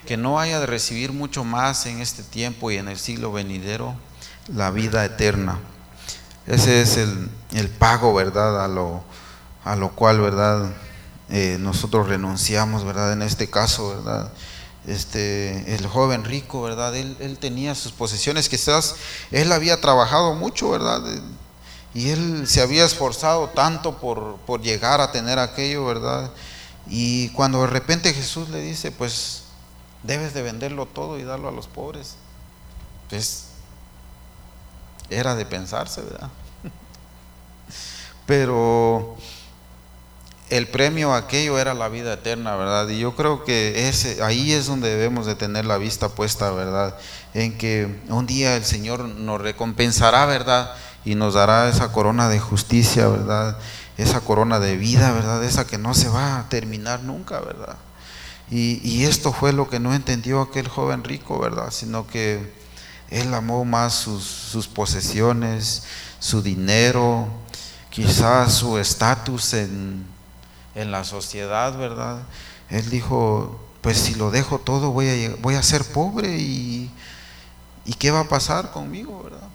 [0.05, 3.95] Que no haya de recibir mucho más en este tiempo y en el siglo venidero
[4.53, 5.59] la vida eterna.
[6.45, 8.63] Ese es el, pago, ¿verdad?
[8.63, 9.03] A lo,
[9.63, 10.71] a lo cual, ¿verdad?
[11.29, 13.13] Eh, nosotros renunciamos, ¿verdad?
[13.13, 14.31] En este caso, ¿verdad?
[14.87, 16.95] Este, el joven rico, ¿verdad?
[16.95, 18.95] Él, él tenía sus posesiones, quizás
[19.29, 21.01] él había trabajado mucho, ¿verdad?
[21.93, 26.31] Y él se había esforzado tanto por, por llegar a tener aquello, ¿verdad?
[26.87, 29.43] Y cuando de repente Jesús le dice, pues
[30.01, 32.15] debes de venderlo todo y darlo a los pobres,
[33.09, 33.48] pues
[35.09, 36.29] era de pensarse, ¿verdad?
[38.25, 39.17] Pero
[40.49, 42.87] el premio aquello era la vida eterna, ¿verdad?
[42.89, 46.97] Y yo creo que ese, ahí es donde debemos de tener la vista puesta, ¿verdad?
[47.33, 50.73] En que un día el Señor nos recompensará, ¿verdad?
[51.05, 53.57] Y nos dará esa corona de justicia, ¿verdad?
[53.97, 55.43] Esa corona de vida, ¿verdad?
[55.43, 57.77] Esa que no se va a terminar nunca, ¿verdad?
[58.49, 61.69] Y, y esto fue lo que no entendió aquel joven rico, ¿verdad?
[61.69, 62.58] Sino que
[63.09, 65.83] él amó más sus, sus posesiones,
[66.19, 67.27] su dinero,
[67.89, 70.05] quizás su estatus en
[70.75, 72.19] en la sociedad, ¿verdad?
[72.69, 76.89] Él dijo, pues si lo dejo todo voy a, voy a ser pobre y,
[77.85, 79.47] y ¿qué va a pasar conmigo, verdad?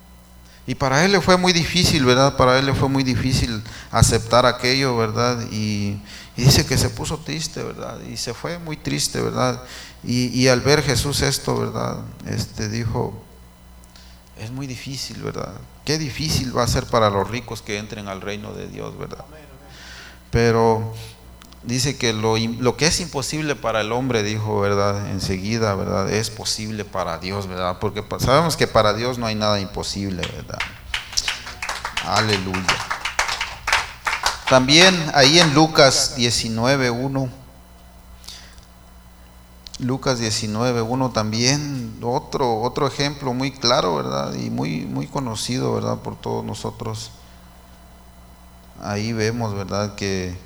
[0.67, 2.37] Y para él le fue muy difícil, ¿verdad?
[2.37, 5.41] Para él le fue muy difícil aceptar aquello, ¿verdad?
[5.51, 6.01] Y,
[6.37, 8.01] dice que se puso triste, ¿verdad?
[8.11, 9.63] Y se fue muy triste, ¿verdad?
[10.03, 11.99] Y, y, al ver Jesús esto, ¿verdad?
[12.27, 13.23] Este dijo,
[14.39, 15.53] es muy difícil, ¿verdad?
[15.85, 19.25] Qué difícil va a ser para los ricos que entren al reino de Dios, ¿verdad?
[20.31, 20.95] Pero
[21.63, 25.11] dice que lo, lo, que es imposible para el hombre, dijo, ¿verdad?
[25.11, 26.11] Enseguida, ¿verdad?
[26.13, 27.79] Es posible para Dios, ¿verdad?
[27.81, 30.59] Porque sabemos que para Dios no hay nada imposible, ¿verdad?
[32.05, 32.77] Aleluya.
[34.49, 37.31] También ahí en Lucas 19.1,
[39.79, 44.35] Lucas 19.1 también, otro, otro ejemplo muy claro, ¿verdad?
[44.35, 45.99] Y muy, muy conocido, ¿verdad?
[45.99, 47.11] Por todos nosotros.
[48.81, 49.95] Ahí vemos, ¿verdad?
[49.95, 50.37] Que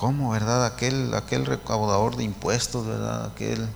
[0.00, 0.64] ¿Cómo, verdad?
[0.64, 3.26] Aquel, aquel recaudador de impuestos, ¿verdad?
[3.26, 3.68] Aquel,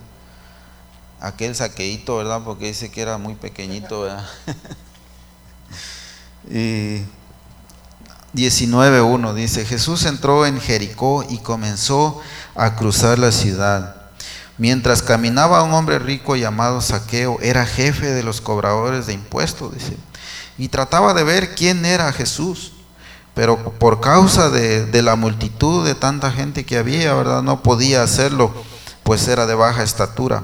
[1.19, 2.41] aquel saqueíto, ¿verdad?
[2.43, 4.27] Porque dice que era muy pequeñito, ¿verdad?
[6.49, 7.05] y
[8.35, 12.21] 19.1 dice, Jesús entró en Jericó y comenzó
[12.55, 13.95] a cruzar la ciudad.
[14.57, 19.97] Mientras caminaba un hombre rico llamado Saqueo, era jefe de los cobradores de impuestos, dice,
[20.57, 22.73] y trataba de ver quién era Jesús
[23.35, 27.43] pero por causa de, la multitud de tanta gente que había, ¿verdad?
[27.43, 28.51] No podía hacerlo,
[29.03, 30.41] pues era de baja estatura.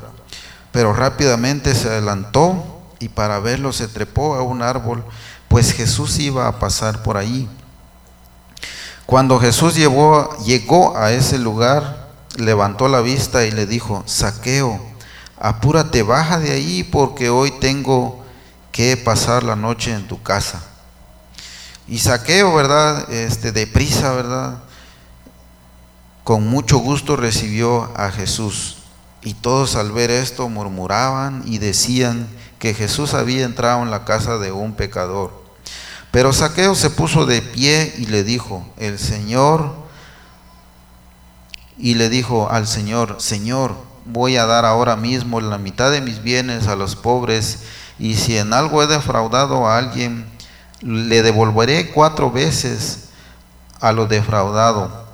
[0.74, 5.06] Pero rápidamente se adelantó y para verlo se trepó a un árbol,
[5.48, 7.50] pues Jesús iba a pasar por ahí.
[9.12, 14.80] Cuando Jesús llegó a ese lugar, levantó la vista y le dijo, Saqueo,
[15.38, 18.24] apúrate, baja de ahí porque hoy tengo
[18.72, 20.64] que pasar la noche en tu casa.
[21.90, 23.12] Y Saqueo, ¿verdad?
[23.12, 24.60] Este, deprisa, ¿verdad?
[26.24, 28.78] Con mucho gusto recibió a Jesús.
[29.24, 34.38] Y todos al ver esto murmuraban y decían que Jesús había entrado en la casa
[34.38, 35.41] de un pecador.
[36.12, 39.74] Pero Saqueo se puso de pie y le dijo, el Señor,
[41.78, 46.22] y le dijo al Señor, Señor, voy a dar ahora mismo la mitad de mis
[46.22, 47.60] bienes a los pobres,
[47.98, 50.26] y si en algo he defraudado a alguien,
[50.82, 53.10] le devolveré cuatro veces
[53.80, 55.06] a lo defraudado.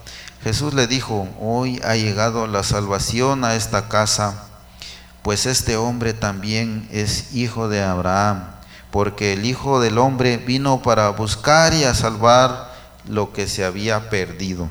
[0.43, 4.45] Jesús le dijo, hoy ha llegado la salvación a esta casa,
[5.21, 8.56] pues este hombre también es hijo de Abraham,
[8.91, 12.73] porque el Hijo del Hombre vino para buscar y a salvar
[13.07, 14.69] lo que se había perdido.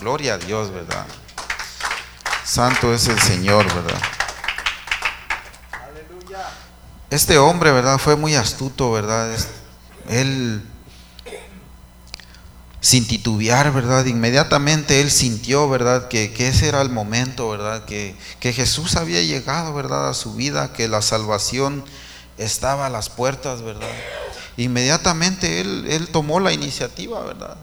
[0.00, 1.06] Gloria a Dios, ¿verdad?
[2.44, 4.00] Santo es el Señor, ¿verdad?
[7.10, 7.98] Este hombre, ¿verdad?
[7.98, 9.36] Fue muy astuto, ¿verdad?
[10.08, 10.64] Él,
[12.80, 14.06] sin titubear, ¿verdad?
[14.06, 16.08] Inmediatamente él sintió, ¿verdad?
[16.08, 17.84] Que, ese era el momento, ¿verdad?
[17.84, 20.08] Que, que Jesús había llegado, ¿verdad?
[20.08, 21.84] A su vida, que la salvación
[22.40, 23.88] estaba a las puertas, ¿verdad?
[24.56, 27.56] Inmediatamente él, él tomó la iniciativa, ¿verdad?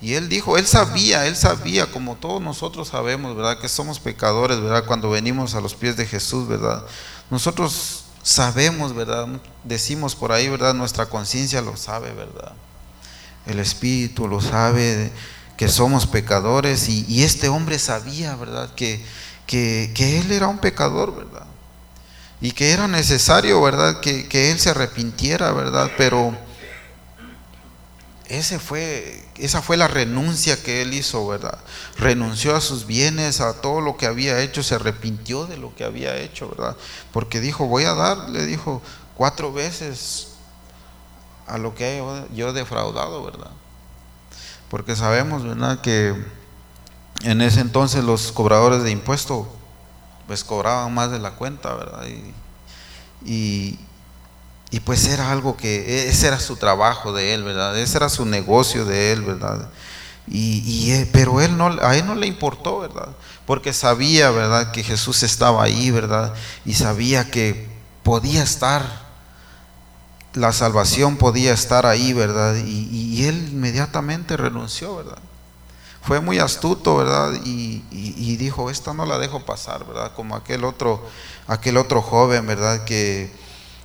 [0.00, 3.58] Y él dijo, él sabía, él sabía, como todos nosotros sabemos, ¿verdad?
[3.58, 4.84] Que somos pecadores, ¿verdad?
[4.86, 6.84] Cuando venimos a los pies de Jesús, ¿verdad?
[7.30, 9.26] Nosotros sabemos, ¿verdad?
[9.64, 10.74] Decimos por ahí, ¿verdad?
[10.74, 12.52] Nuestra conciencia lo sabe, ¿verdad?
[13.46, 15.10] El Espíritu lo sabe,
[15.56, 18.72] que somos pecadores y, este hombre sabía, ¿verdad?
[18.76, 19.04] Que,
[19.46, 21.47] que, que, él era un pecador, ¿verdad?
[22.40, 24.00] Y que era necesario, ¿verdad?
[24.00, 25.90] Que, que él se arrepintiera, ¿verdad?
[25.96, 26.36] Pero
[28.28, 31.58] ese fue, esa fue la renuncia que él hizo, ¿verdad?
[31.96, 35.84] Renunció a sus bienes, a todo lo que había hecho, se arrepintió de lo que
[35.84, 36.76] había hecho, ¿verdad?
[37.10, 38.82] Porque dijo, voy a dar, le dijo,
[39.14, 40.28] cuatro veces
[41.46, 42.02] a lo que
[42.34, 43.50] yo he defraudado, ¿verdad?
[44.68, 45.80] Porque sabemos, ¿verdad?
[45.80, 46.14] Que
[47.22, 49.46] en ese entonces los cobradores de impuestos,
[50.28, 52.06] pues cobraban más de la cuenta, ¿verdad?
[53.24, 53.78] y,
[54.70, 57.78] y pues era algo que, e, ese era su trabajo de él, ¿verdad?
[57.78, 59.68] Ese era su negocio de él, ¿verdad?
[60.30, 63.08] Y, eh, pero él no, a él no le importó, ¿verdad?
[63.46, 64.72] Porque sabía, ¿verdad?
[64.72, 66.34] Que Jesús estaba ahí, ¿verdad?
[66.66, 67.66] Y sabía que
[68.02, 68.84] podía estar,
[70.34, 72.56] la salvación podía estar ahí, ¿verdad?
[72.56, 75.18] Y, y él inmediatamente renunció, ¿verdad?
[76.02, 77.34] Fue muy astuto, ¿verdad?
[77.44, 80.12] Y, y, dijo, esta no la dejo pasar, ¿verdad?
[80.14, 81.06] Como aquel otro,
[81.46, 82.84] aquel otro joven, ¿verdad?
[82.84, 83.30] Que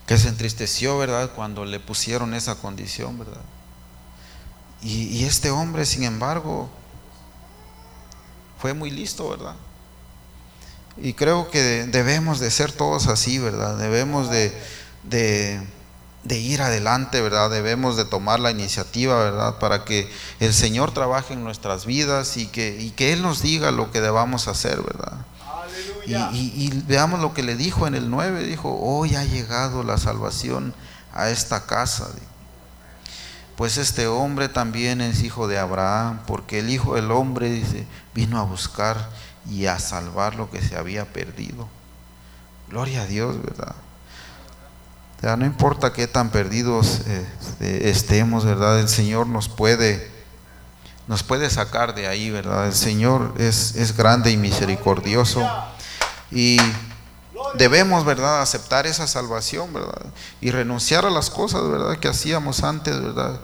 [0.08, 1.32] se entristeció, ¿verdad?
[1.36, 3.42] Cuando le pusieron esa condición, ¿verdad?
[4.84, 6.70] Y, este hombre, sin embargo,
[8.60, 9.56] fue muy listo, ¿verdad?
[10.98, 13.78] Y creo que debemos de ser todos así, ¿verdad?
[13.78, 14.54] Debemos de,
[15.04, 15.62] de,
[16.30, 17.50] ir adelante, ¿verdad?
[17.50, 19.60] Debemos de tomar la iniciativa, ¿verdad?
[19.60, 20.10] Para que
[20.40, 24.02] el Señor trabaje en nuestras vidas y que, y que Él nos diga lo que
[24.02, 25.26] debamos hacer, ¿verdad?
[26.06, 30.74] Y, veamos lo que le dijo en el 9, dijo, hoy ha llegado la salvación
[31.14, 32.10] a esta casa.
[33.56, 38.40] Pues este hombre también es hijo de Abraham, porque el Hijo del Hombre, dice, vino
[38.40, 39.10] a buscar
[39.50, 41.68] y a salvar lo que se había perdido.
[42.70, 43.76] Gloria a Dios, ¿verdad?
[45.24, 48.82] No importa qué tan perdidos este, estemos, ¿verdad?
[48.82, 50.12] El Señor nos puede
[51.08, 52.68] nos puede sacar de ahí, ¿verdad?
[52.68, 55.50] El Señor es, es grande y misericordioso.
[56.32, 56.58] Y
[57.56, 60.02] debemos, ¿verdad?, aceptar esa salvación, ¿verdad?
[60.42, 63.40] Y renunciar a las cosas, ¿verdad?, que hacíamos antes, ¿verdad?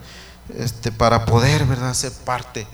[0.56, 2.66] Este, para poder, ¿verdad?, ser parte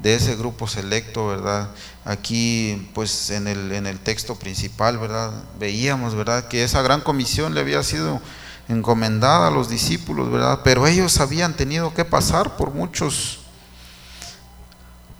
[0.00, 1.68] de ese grupo selecto, ¿verdad?
[2.04, 5.30] Aquí, pues en el, en el texto principal, ¿verdad?
[5.58, 8.20] Veíamos, ¿verdad?, que esa gran comisión le había sido
[8.68, 10.60] encomendada a los discípulos, ¿verdad?
[10.64, 13.42] Pero ellos habían tenido que pasar por muchos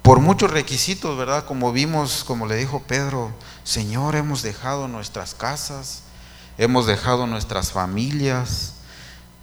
[0.03, 1.45] por muchos requisitos, ¿verdad?
[1.45, 3.31] Como vimos, como le dijo Pedro,
[3.63, 6.03] Señor, hemos dejado nuestras casas,
[6.57, 8.73] hemos dejado nuestras familias,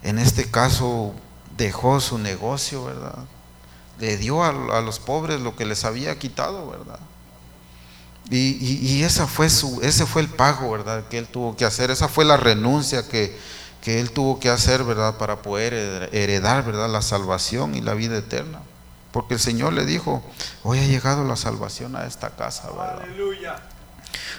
[0.02, 1.14] en este caso
[1.56, 3.24] dejó su negocio, ¿verdad?
[3.98, 7.00] Le dio a, los pobres lo que les había quitado, ¿verdad?
[8.30, 11.08] Y, esa fue su, ese fue el pago, ¿verdad?
[11.08, 13.36] Que él tuvo que hacer, esa fue la renuncia que,
[13.82, 15.16] que él tuvo que hacer, ¿verdad?
[15.16, 16.88] Para poder heredar, ¿verdad?
[16.88, 18.60] La salvación y la vida eterna.
[19.12, 20.22] Porque el Señor le dijo,
[20.62, 23.02] hoy ha llegado la salvación a esta casa, ¿verdad?
[23.02, 23.56] Aleluya.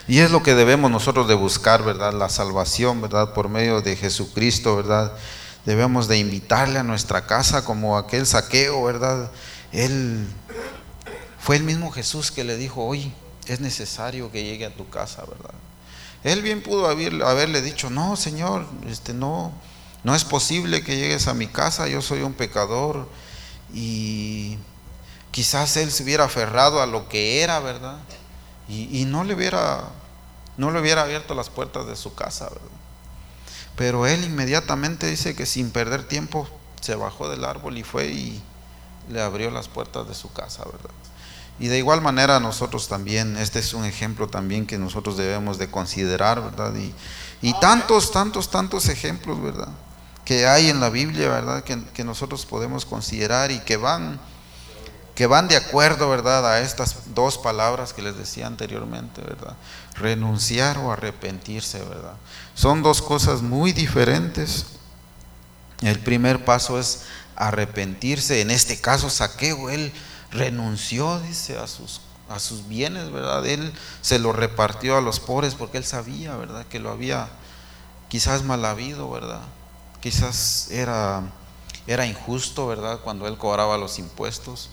[0.08, 2.12] Y es lo que debemos nosotros de buscar, ¿verdad?
[2.12, 3.34] La salvación, ¿verdad?
[3.34, 5.12] Por medio de Jesucristo, ¿verdad?
[5.66, 9.30] Debemos de invitarle a nuestra casa como aquel saqueo, ¿verdad?
[9.72, 10.26] Él
[11.38, 13.12] fue el mismo Jesús que le dijo, hoy
[13.46, 15.54] es necesario que llegue a tu casa, ¿verdad?
[16.24, 19.52] Él bien pudo haberle dicho, no, Señor, este, no,
[20.04, 23.08] no es posible que llegues a mi casa, yo soy un pecador,
[23.74, 24.58] y
[25.30, 27.98] quizás él se hubiera aferrado a lo que era, ¿verdad?
[28.68, 29.90] Y, no le hubiera
[30.56, 32.68] no le hubiera abierto las puertas de su casa, ¿verdad?
[33.76, 36.48] Pero él inmediatamente dice que sin perder tiempo
[36.80, 38.42] se bajó del árbol y fue y
[39.10, 40.90] le abrió las puertas de su casa, ¿verdad?
[41.62, 45.70] Y de igual manera nosotros también, este es un ejemplo también que nosotros debemos de
[45.70, 46.74] considerar, ¿verdad?
[46.74, 46.92] Y,
[47.40, 49.68] y tantos, tantos, tantos ejemplos, ¿verdad?
[50.24, 51.64] que hay en la Biblia, ¿verdad?
[51.64, 54.20] Que, nosotros podemos considerar y que van,
[55.14, 56.46] que van de acuerdo, ¿verdad?
[56.50, 59.56] A estas dos palabras que les decía anteriormente, ¿verdad?
[59.96, 62.14] Renunciar o arrepentirse, ¿verdad?
[62.54, 64.66] Son dos cosas muy diferentes.
[65.80, 67.02] El primer paso es
[67.34, 68.40] arrepentirse.
[68.40, 69.92] En este caso, Saqueo, él
[70.32, 73.46] renunció, dice, a sus, a sus bienes, ¿verdad?
[73.46, 76.66] Él se lo repartió a los pobres porque él sabía, ¿verdad?
[76.66, 77.28] Que lo había
[78.08, 79.42] quizás mal habido, ¿verdad?
[80.02, 81.22] quizás era,
[81.86, 83.00] era injusto, ¿verdad?
[83.02, 84.68] Cuando él cobraba los impuestos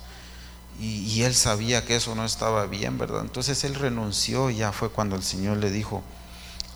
[0.81, 3.21] y, él sabía que eso no estaba bien, ¿verdad?
[3.21, 6.01] Entonces él renunció y ya fue cuando el Señor le dijo,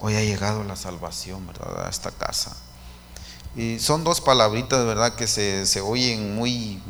[0.01, 1.87] hoy ha llegado la salvación, ¿verdad?
[1.87, 2.55] A esta casa.
[3.55, 5.15] Y son dos palabritas, ¿verdad?
[5.15, 6.81] Que se, se oyen muy,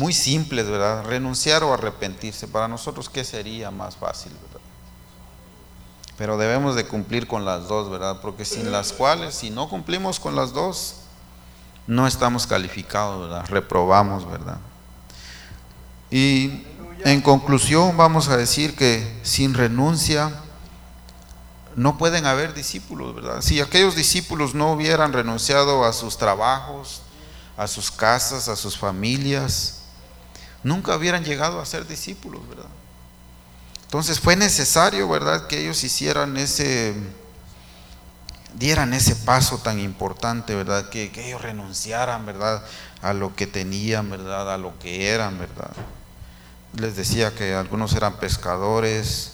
[0.00, 1.04] muy simples, ¿verdad?
[1.04, 2.48] Renunciar o arrepentirse.
[2.48, 4.66] Para nosotros, ¿qué sería más fácil, ¿verdad?
[6.16, 8.18] Pero debemos de cumplir con las dos, ¿verdad?
[8.22, 10.94] Porque sin las cuales, si no cumplimos con las dos,
[11.86, 13.44] no estamos calificados, ¿verdad?
[13.50, 14.56] Reprobamos, ¿verdad?
[16.10, 16.64] Y
[17.04, 20.32] en conclusión vamos a decir que sin renuncia
[21.76, 23.42] no pueden haber discípulos, ¿verdad?
[23.42, 27.02] Si aquellos discípulos no hubieran renunciado a sus trabajos,
[27.58, 29.79] a sus casas, a sus familias,
[30.62, 32.70] nunca hubieran llegado a ser discípulos, ¿verdad?
[33.82, 36.94] Entonces fue necesario, ¿verdad?, que ellos hicieran ese,
[38.54, 42.64] dieran ese paso tan importante, ¿verdad?, que, ellos renunciaran, ¿verdad?,
[43.02, 45.72] a lo que tenían, ¿verdad?, a lo que eran, ¿verdad?
[46.74, 49.32] Les decía que algunos eran pescadores,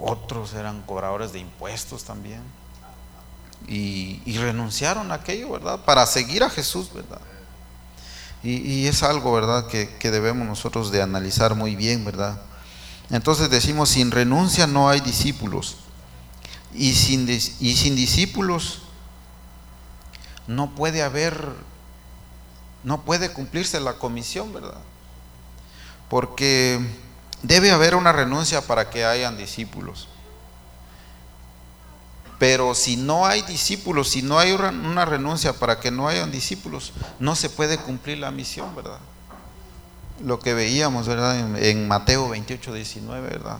[0.00, 2.42] otros eran cobradores de impuestos también.
[3.68, 5.84] Y, renunciaron a aquello, ¿verdad?
[5.84, 7.20] Para seguir a Jesús, ¿verdad?
[8.44, 9.66] Y, es algo, ¿verdad?
[9.66, 12.40] Que, debemos nosotros de analizar muy bien, ¿verdad?
[13.10, 15.76] Entonces decimos, sin renuncia no hay discípulos.
[16.74, 18.82] Y sin, y sin discípulos
[20.46, 21.54] no puede haber,
[22.82, 24.80] no puede cumplirse la comisión, ¿verdad?
[26.08, 26.80] Porque
[27.42, 30.06] Debe haber una renuncia para que hayan discípulos.
[32.42, 36.92] Pero si no hay discípulos, si no hay una renuncia para que no hayan discípulos,
[37.20, 38.98] no se puede cumplir la misión, ¿verdad?
[40.24, 41.38] Lo que veíamos, ¿verdad?
[41.38, 43.58] En, Mateo 28, 19, ¿verdad?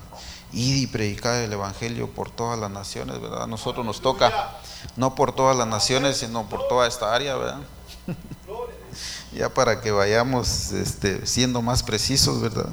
[0.52, 3.44] Ir y predicar el Evangelio por todas las naciones, ¿verdad?
[3.44, 4.58] A nosotros nos toca,
[4.96, 7.60] no por todas las naciones, sino por toda esta área, ¿verdad?
[9.32, 12.70] ya para que vayamos este, siendo más precisos, ¿verdad?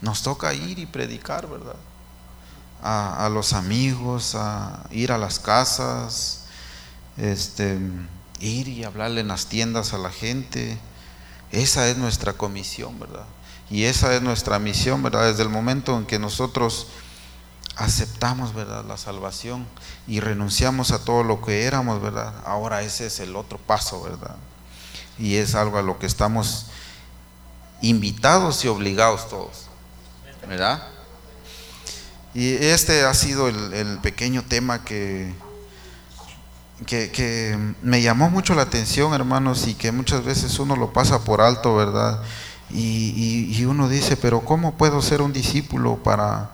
[0.00, 1.76] Nos toca ir y predicar, ¿verdad?
[2.86, 6.42] A, los amigos, a ir a las casas,
[7.16, 7.78] este,
[8.40, 10.78] ir y hablarle en las tiendas a la gente.
[11.50, 13.24] Esa es nuestra comisión, ¿verdad?
[13.70, 15.28] Y esa es nuestra misión, ¿verdad?
[15.28, 16.88] Desde el momento en que nosotros
[17.76, 18.84] aceptamos, ¿verdad?
[18.84, 19.66] La salvación
[20.06, 22.34] y renunciamos a todo lo que éramos, ¿verdad?
[22.44, 24.36] Ahora ese es el otro paso, ¿verdad?
[25.18, 26.66] Y es algo a lo que estamos
[27.80, 29.68] invitados y obligados todos.
[30.46, 30.82] ¿verdad?
[32.34, 35.32] Y este ha sido el, pequeño tema que,
[36.84, 41.40] que, me llamó mucho la atención, hermanos, y que muchas veces uno lo pasa por
[41.40, 42.20] alto, ¿verdad?
[42.70, 46.50] Y, uno dice, pero ¿cómo puedo ser un discípulo para,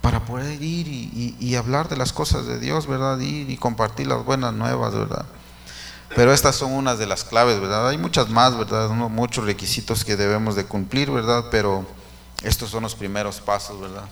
[0.00, 3.18] para poder ir y, hablar de las cosas de Dios, ¿verdad?
[3.20, 5.26] Y compartir las buenas nuevas, ¿verdad?
[6.16, 7.88] Pero estas son unas de las claves, ¿verdad?
[7.88, 8.88] Hay muchas más, ¿verdad?
[8.90, 11.44] muchos requisitos que debemos de cumplir, ¿verdad?
[11.52, 11.86] Pero
[12.42, 14.06] estos son los primeros pasos, ¿verdad?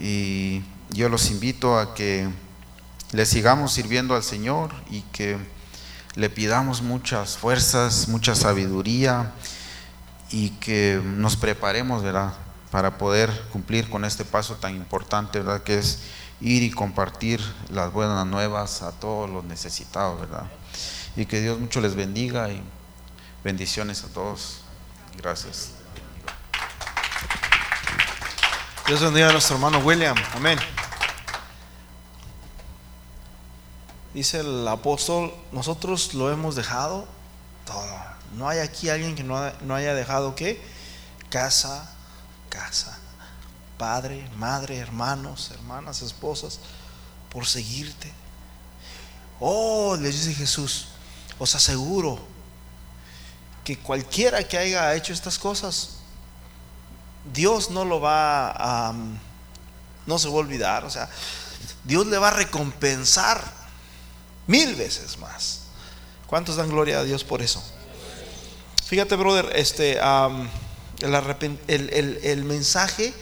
[0.00, 2.28] Y yo los invito a que
[3.12, 5.36] le sigamos sirviendo al Señor y que
[6.14, 9.32] le pidamos muchas fuerzas, mucha sabiduría
[10.30, 12.32] y que nos preparemos, ¿verdad?
[12.70, 15.62] Para poder cumplir con este paso tan importante, ¿verdad?
[15.62, 16.00] Que es
[16.40, 20.46] ir y compartir las buenas nuevas a todos los necesitados, ¿verdad?
[21.16, 22.62] Y que Dios mucho les bendiga y
[23.44, 24.60] bendiciones a todos.
[25.16, 25.79] Gracias.
[28.86, 30.16] Dios bendiga a nuestro hermano William.
[30.34, 30.58] Amén.
[34.12, 37.06] Dice el apóstol, nosotros lo hemos dejado
[37.64, 37.96] todo.
[38.36, 39.36] No hay aquí alguien que no,
[39.74, 40.60] haya dejado qué?
[41.28, 41.88] Casa,
[42.48, 42.98] casa.
[43.78, 46.58] Padre, madre, hermanos, hermanas, esposas,
[47.30, 48.12] por seguirte.
[49.38, 50.88] Oh, le dice Jesús,
[51.38, 52.18] os aseguro
[53.62, 55.99] que cualquiera que haya hecho estas cosas
[57.24, 58.94] Dios no lo va a,
[60.06, 61.08] no se va a olvidar, o sea,
[61.84, 63.42] Dios le va a recompensar
[64.46, 65.60] mil veces más.
[66.26, 67.62] ¿Cuántos dan gloria a Dios por eso?
[68.86, 69.98] Fíjate, brother, este,
[71.68, 73.14] el, mensaje,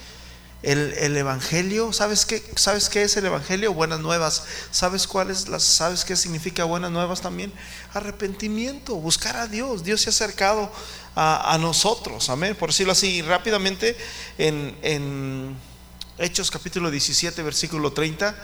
[0.63, 3.73] el, evangelio, ¿sabes qué, ¿sabes qué es el evangelio?
[3.73, 4.45] Buenas nuevas.
[4.73, 7.53] ¿Sabes cuál es sabes qué significa buenas nuevas también?
[7.95, 9.85] Arrepentimiento, buscar a Dios.
[9.85, 10.73] Dios se ha acercado
[11.15, 12.29] a, nosotros.
[12.29, 12.57] Amén.
[12.57, 13.97] Por decirlo así, rápidamente,
[14.37, 15.57] en,
[16.19, 18.35] Hechos capítulo 17, versículo 30,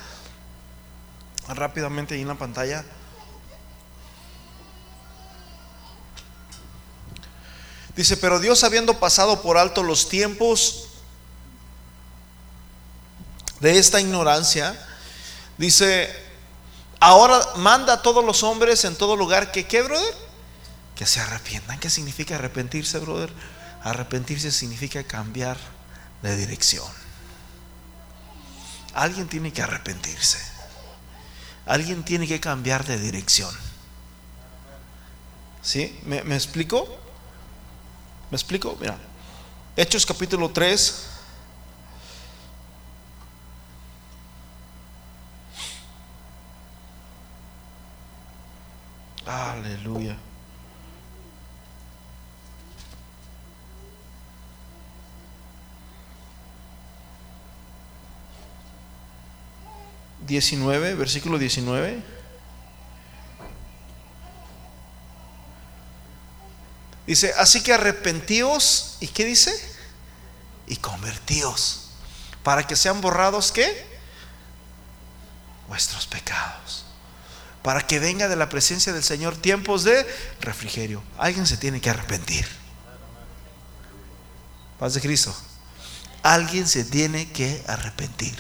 [1.49, 2.85] rápidamente ahí en la pantalla.
[7.97, 10.84] Dice, pero Dios habiendo pasado por alto los tiempos
[13.65, 14.79] de esta ignorancia,
[15.57, 16.15] dice,
[17.01, 20.15] ahora manda a todos los hombres en todo lugar que, ¿qué, brother?
[20.95, 21.81] que se arrepientan.
[21.81, 23.33] ¿Qué significa arrepentirse, brother?
[23.83, 25.57] Arrepentirse significa cambiar
[26.21, 26.87] de dirección.
[28.93, 30.39] Alguien tiene que arrepentirse.
[31.65, 33.51] Alguien tiene que cambiar de dirección.
[35.63, 35.99] ¿Sí?
[36.05, 36.87] ¿Me, me explico?
[38.31, 38.77] ¿Me explico?
[38.79, 38.99] Mira.
[39.75, 41.15] Hechos capítulo 3.
[49.27, 50.17] Aleluya.
[60.35, 62.03] 19, versículo 19.
[67.07, 69.55] Dice, así que arrepentíos, ¿y qué dice?
[70.67, 71.91] Y convertíos,
[72.43, 73.87] para que sean borrados, ¿qué?
[75.69, 76.85] Vuestros pecados.
[77.63, 80.05] Para que venga de la presencia del Señor tiempos de
[80.41, 81.03] refrigerio.
[81.17, 82.47] Alguien se tiene que arrepentir.
[84.81, 85.35] Paz de Cristo.
[86.23, 88.35] Alguien se tiene que arrepentir.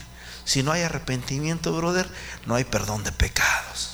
[0.44, 2.08] Si no hay arrepentimiento, brother,
[2.46, 3.90] no hay perdón de pecados.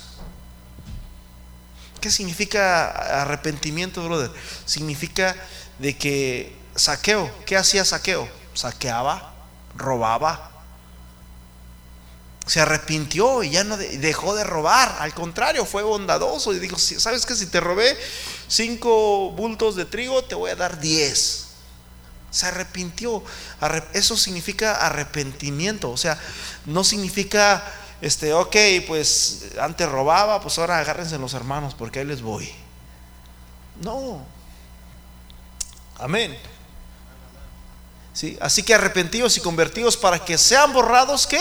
[2.01, 4.31] ¿Qué significa arrepentimiento, brother?
[4.65, 5.37] Significa
[5.79, 8.29] de que saqueo, ¿qué hacía saqueo?
[8.55, 9.35] Saqueaba,
[9.77, 10.51] robaba.
[12.47, 14.97] Se arrepintió y ya no dejó de robar.
[14.99, 17.37] Al contrario, fue bondadoso y dijo, ¿sabes qué?
[17.37, 17.97] Si te robé
[18.49, 21.50] cinco bultos de trigo, te voy a dar diez.
[22.31, 23.23] Se arrepintió.
[23.93, 25.91] Eso significa arrepentimiento.
[25.91, 26.19] O sea,
[26.67, 27.65] no significa,
[28.01, 28.57] este, ok,
[28.87, 32.53] pues antes robaba, pues ahora agárrense los hermanos porque ahí les voy.
[33.81, 34.25] No.
[35.99, 36.39] Amén.
[38.13, 38.39] ¿Sí?
[38.41, 41.41] Así que arrepentidos y convertidos para que sean borrados, ¿qué?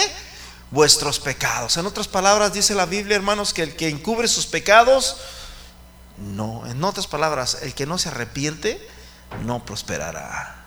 [0.72, 1.78] Vuestros pecados.
[1.78, 5.18] En otras palabras, dice la Biblia, hermanos, que el que encubre sus pecados,
[6.18, 6.66] no.
[6.68, 8.86] En otras palabras, el que no se arrepiente,
[9.46, 10.59] no prosperará.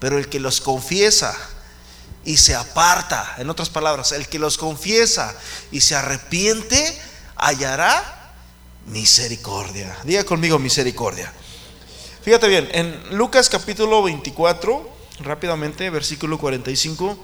[0.00, 1.36] Pero el que los confiesa
[2.24, 5.34] y se aparta, en otras palabras, el que los confiesa
[5.70, 7.00] y se arrepiente,
[7.36, 8.32] hallará
[8.86, 9.96] misericordia.
[10.04, 11.32] Diga conmigo misericordia.
[12.22, 14.90] Fíjate bien, en Lucas capítulo 24,
[15.20, 17.18] rápidamente, versículo 45,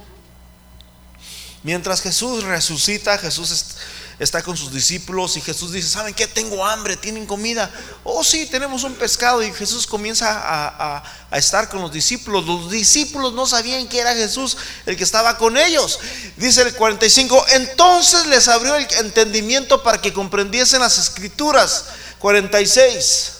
[1.62, 3.76] mientras Jesús resucita, Jesús
[4.18, 6.26] está con sus discípulos y Jesús dice, ¿saben qué?
[6.26, 7.70] Tengo hambre, tienen comida.
[8.02, 11.02] Oh sí, tenemos un pescado y Jesús comienza a,
[11.32, 12.46] estar con los discípulos.
[12.46, 14.56] Los discípulos no sabían que era Jesús
[14.86, 15.98] el que estaba con ellos.
[16.36, 21.84] Dice el 45, entonces les abrió el entendimiento para que comprendiesen las escrituras.
[22.18, 23.32] 46.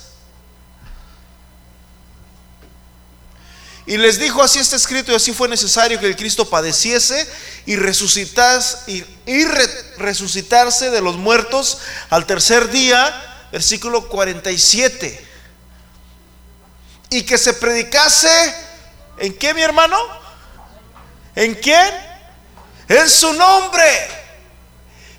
[3.86, 7.26] Y les dijo, así está escrito y así fue necesario que el Cristo padeciese
[7.66, 8.78] y, resucitase,
[9.26, 9.44] y,
[9.98, 11.78] resucitarse de los muertos
[12.10, 15.26] al tercer día, versículo 47.
[17.10, 18.54] Y que se predicase,
[19.18, 19.96] ¿en qué mi hermano?
[21.34, 21.94] ¿En quién?
[22.88, 23.84] En su nombre.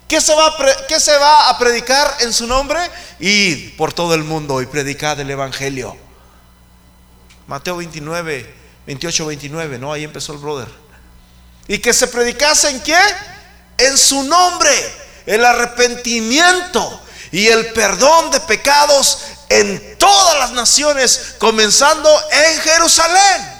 [0.08, 2.80] ¿Qué se, va a ¿Qué se va a predicar en su nombre?
[3.20, 5.98] Y por todo el mundo y predicar el Evangelio.
[7.46, 8.56] Mateo 29,
[8.86, 9.92] 28, 29, ¿no?
[9.92, 10.68] Ahí empezó el brother.
[11.68, 12.98] Y que se predicase en qué?
[13.78, 14.72] En su nombre,
[15.26, 17.02] el arrepentimiento
[17.32, 19.20] y el perdón de pecados
[19.50, 23.58] en todas las naciones, comenzando en Jerusalén.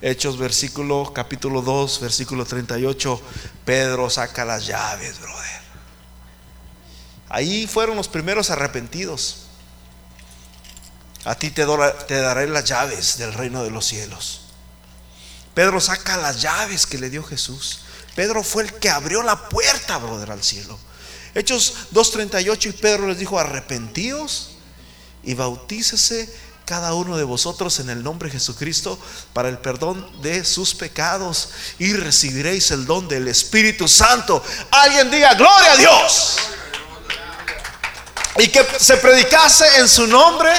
[0.00, 3.20] Hechos versículo capítulo 2, versículo 38,
[3.64, 5.60] Pedro saca las llaves, brother.
[7.28, 9.46] Ahí fueron los primeros arrepentidos.
[11.24, 14.42] A ti te, daré las llaves del reino de los cielos.
[15.54, 17.80] Pedro saca las llaves que le dio Jesús.
[18.16, 20.76] Pedro fue el que abrió la puerta, brother, al cielo.
[21.34, 24.56] Hechos 2.38 y Pedro les dijo, arrepentíos
[25.22, 28.98] y bautícese cada uno de vosotros en el nombre de Jesucristo
[29.34, 34.42] para el perdón de sus pecados y recibiréis el don del Espíritu Santo.
[34.70, 36.38] Alguien diga, gloria a Dios.
[38.38, 40.50] Y que se predicase en su nombre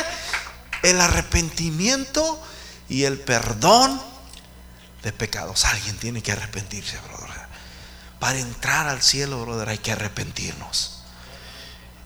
[0.84, 2.40] el arrepentimiento
[2.88, 4.00] y el perdón
[5.02, 5.66] de pecados.
[5.66, 7.27] Alguien tiene que arrepentirse, brother.
[8.20, 11.02] Para entrar al cielo, brother, hay que arrepentirnos.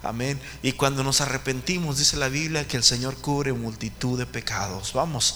[0.03, 0.41] Amén.
[0.63, 4.93] Y cuando nos arrepentimos, dice la Biblia que el Señor cubre multitud de pecados.
[4.93, 5.35] Vamos,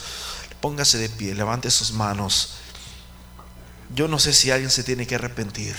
[0.59, 2.55] póngase de pie, levante sus manos.
[3.93, 5.75] Yo no sé si alguien se tiene que arrepentir.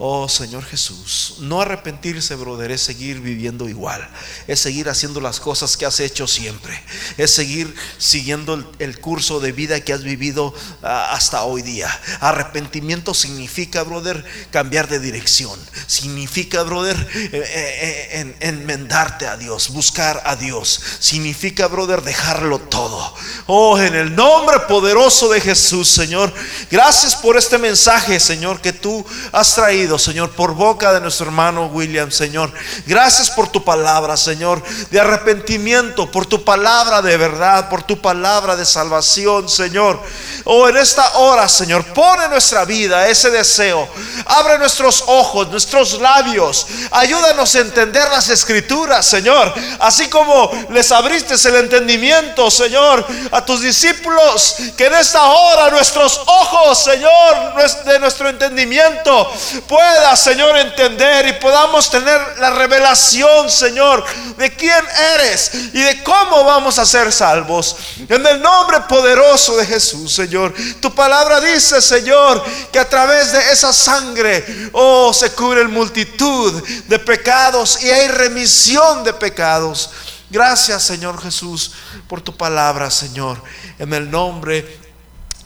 [0.00, 4.08] Oh Señor Jesús, no arrepentirse, brother, es seguir viviendo igual,
[4.46, 6.80] es seguir haciendo las cosas que has hecho siempre,
[7.16, 11.90] es seguir siguiendo el, curso de vida que has vivido ah, hasta hoy día.
[12.20, 20.22] Arrepentimiento significa, brother, cambiar de dirección, significa, brother, eh, eh, eh, enmendarte a Dios, buscar
[20.26, 23.16] a Dios, significa, brother, dejarlo todo.
[23.46, 26.32] Oh, en el nombre poderoso de Jesús, Señor,
[26.70, 31.66] gracias por este mensaje, Señor, que tú has traído Señor, por boca de nuestro hermano
[31.66, 32.52] William, Señor.
[32.84, 34.60] Gracias por tu palabra, Señor,
[34.90, 40.02] de arrepentimiento, por tu palabra de verdad, por tu palabra de salvación, Señor.
[40.44, 43.88] Oh, en esta hora, Señor, pone nuestra vida ese deseo.
[44.26, 46.66] Abre nuestros ojos, nuestros labios.
[46.90, 49.54] Ayúdanos a entender las escrituras, Señor.
[49.78, 56.20] Así como les abriste el entendimiento, Señor, a tus discípulos, que en esta hora nuestros
[56.26, 59.30] ojos, Señor, de nuestro entendimiento
[59.78, 64.04] pueda, Señor, entender y podamos tener la revelación, Señor,
[64.36, 67.76] de quién eres y de cómo vamos a ser salvos.
[68.08, 70.52] En el nombre poderoso de Jesús, Señor.
[70.80, 76.98] Tu palabra dice, Señor, que a través de esa sangre, oh, se cubren multitud de
[76.98, 79.90] pecados y hay remisión de pecados.
[80.28, 81.70] Gracias, Señor Jesús,
[82.08, 83.40] por tu palabra, Señor.
[83.78, 84.80] En el nombre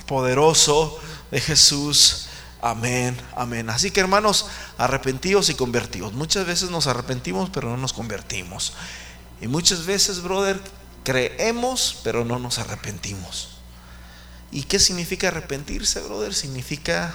[0.06, 0.98] poderoso
[1.30, 2.28] de Jesús.
[2.62, 3.68] Amén, amén.
[3.70, 4.46] Así que hermanos,
[4.78, 6.12] arrepentidos y convertidos.
[6.12, 8.72] Muchas veces nos arrepentimos, pero no nos convertimos.
[9.40, 10.60] Y muchas veces, brother,
[11.04, 13.58] creemos, pero no nos arrepentimos.
[14.52, 16.34] ¿Y qué significa arrepentirse, brother?
[16.34, 17.14] Significa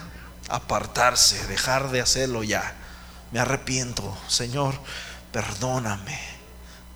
[0.50, 2.76] apartarse, dejar de hacerlo ya.
[3.32, 4.76] Me arrepiento, Señor,
[5.32, 6.37] perdóname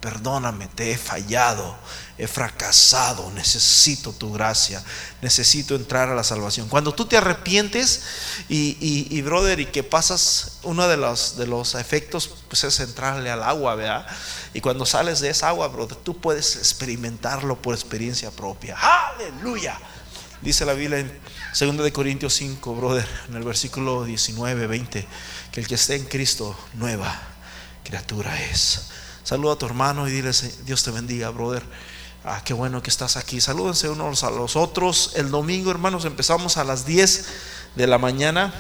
[0.02, 1.78] perdóname, te he fallado,
[2.18, 4.84] he fracasado, necesito tu gracia,
[5.22, 6.68] necesito entrar a la salvación.
[6.68, 8.02] Cuando tú te arrepientes
[8.50, 13.44] y, brother, y que pasas, uno de los, de los efectos pues es entrarle al
[13.44, 14.08] agua, ¿verdad?
[14.54, 18.76] Y cuando sales de esa agua, brother, tú puedes experimentarlo por experiencia propia.
[18.78, 19.80] Aleluya.
[20.42, 21.22] Dice la Biblia en
[21.60, 25.08] 2 de Corintios 5, brother, en el versículo 19, 20,
[25.52, 27.16] que el que esté en Cristo, nueva
[27.84, 28.88] criatura es.
[29.24, 30.32] Saluda a tu hermano y dile,
[30.66, 31.64] Dios te bendiga, brother.
[32.24, 33.42] Ah, qué bueno que estás aquí.
[33.42, 35.14] Salúdense unos a los otros.
[35.16, 37.26] El domingo, hermanos, empezamos a las 10
[37.76, 38.54] de la mañana.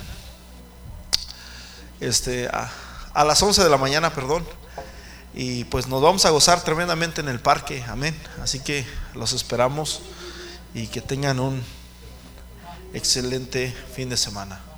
[1.99, 2.72] Este, a,
[3.14, 4.45] a las 11 de la mañana, perdón.
[5.34, 7.84] Y pues nos vamos a gozar tremendamente en el parque.
[7.88, 8.16] Amén.
[8.41, 10.01] Así que los esperamos
[10.74, 11.62] y que tengan un
[12.93, 14.70] excelente fin de semana.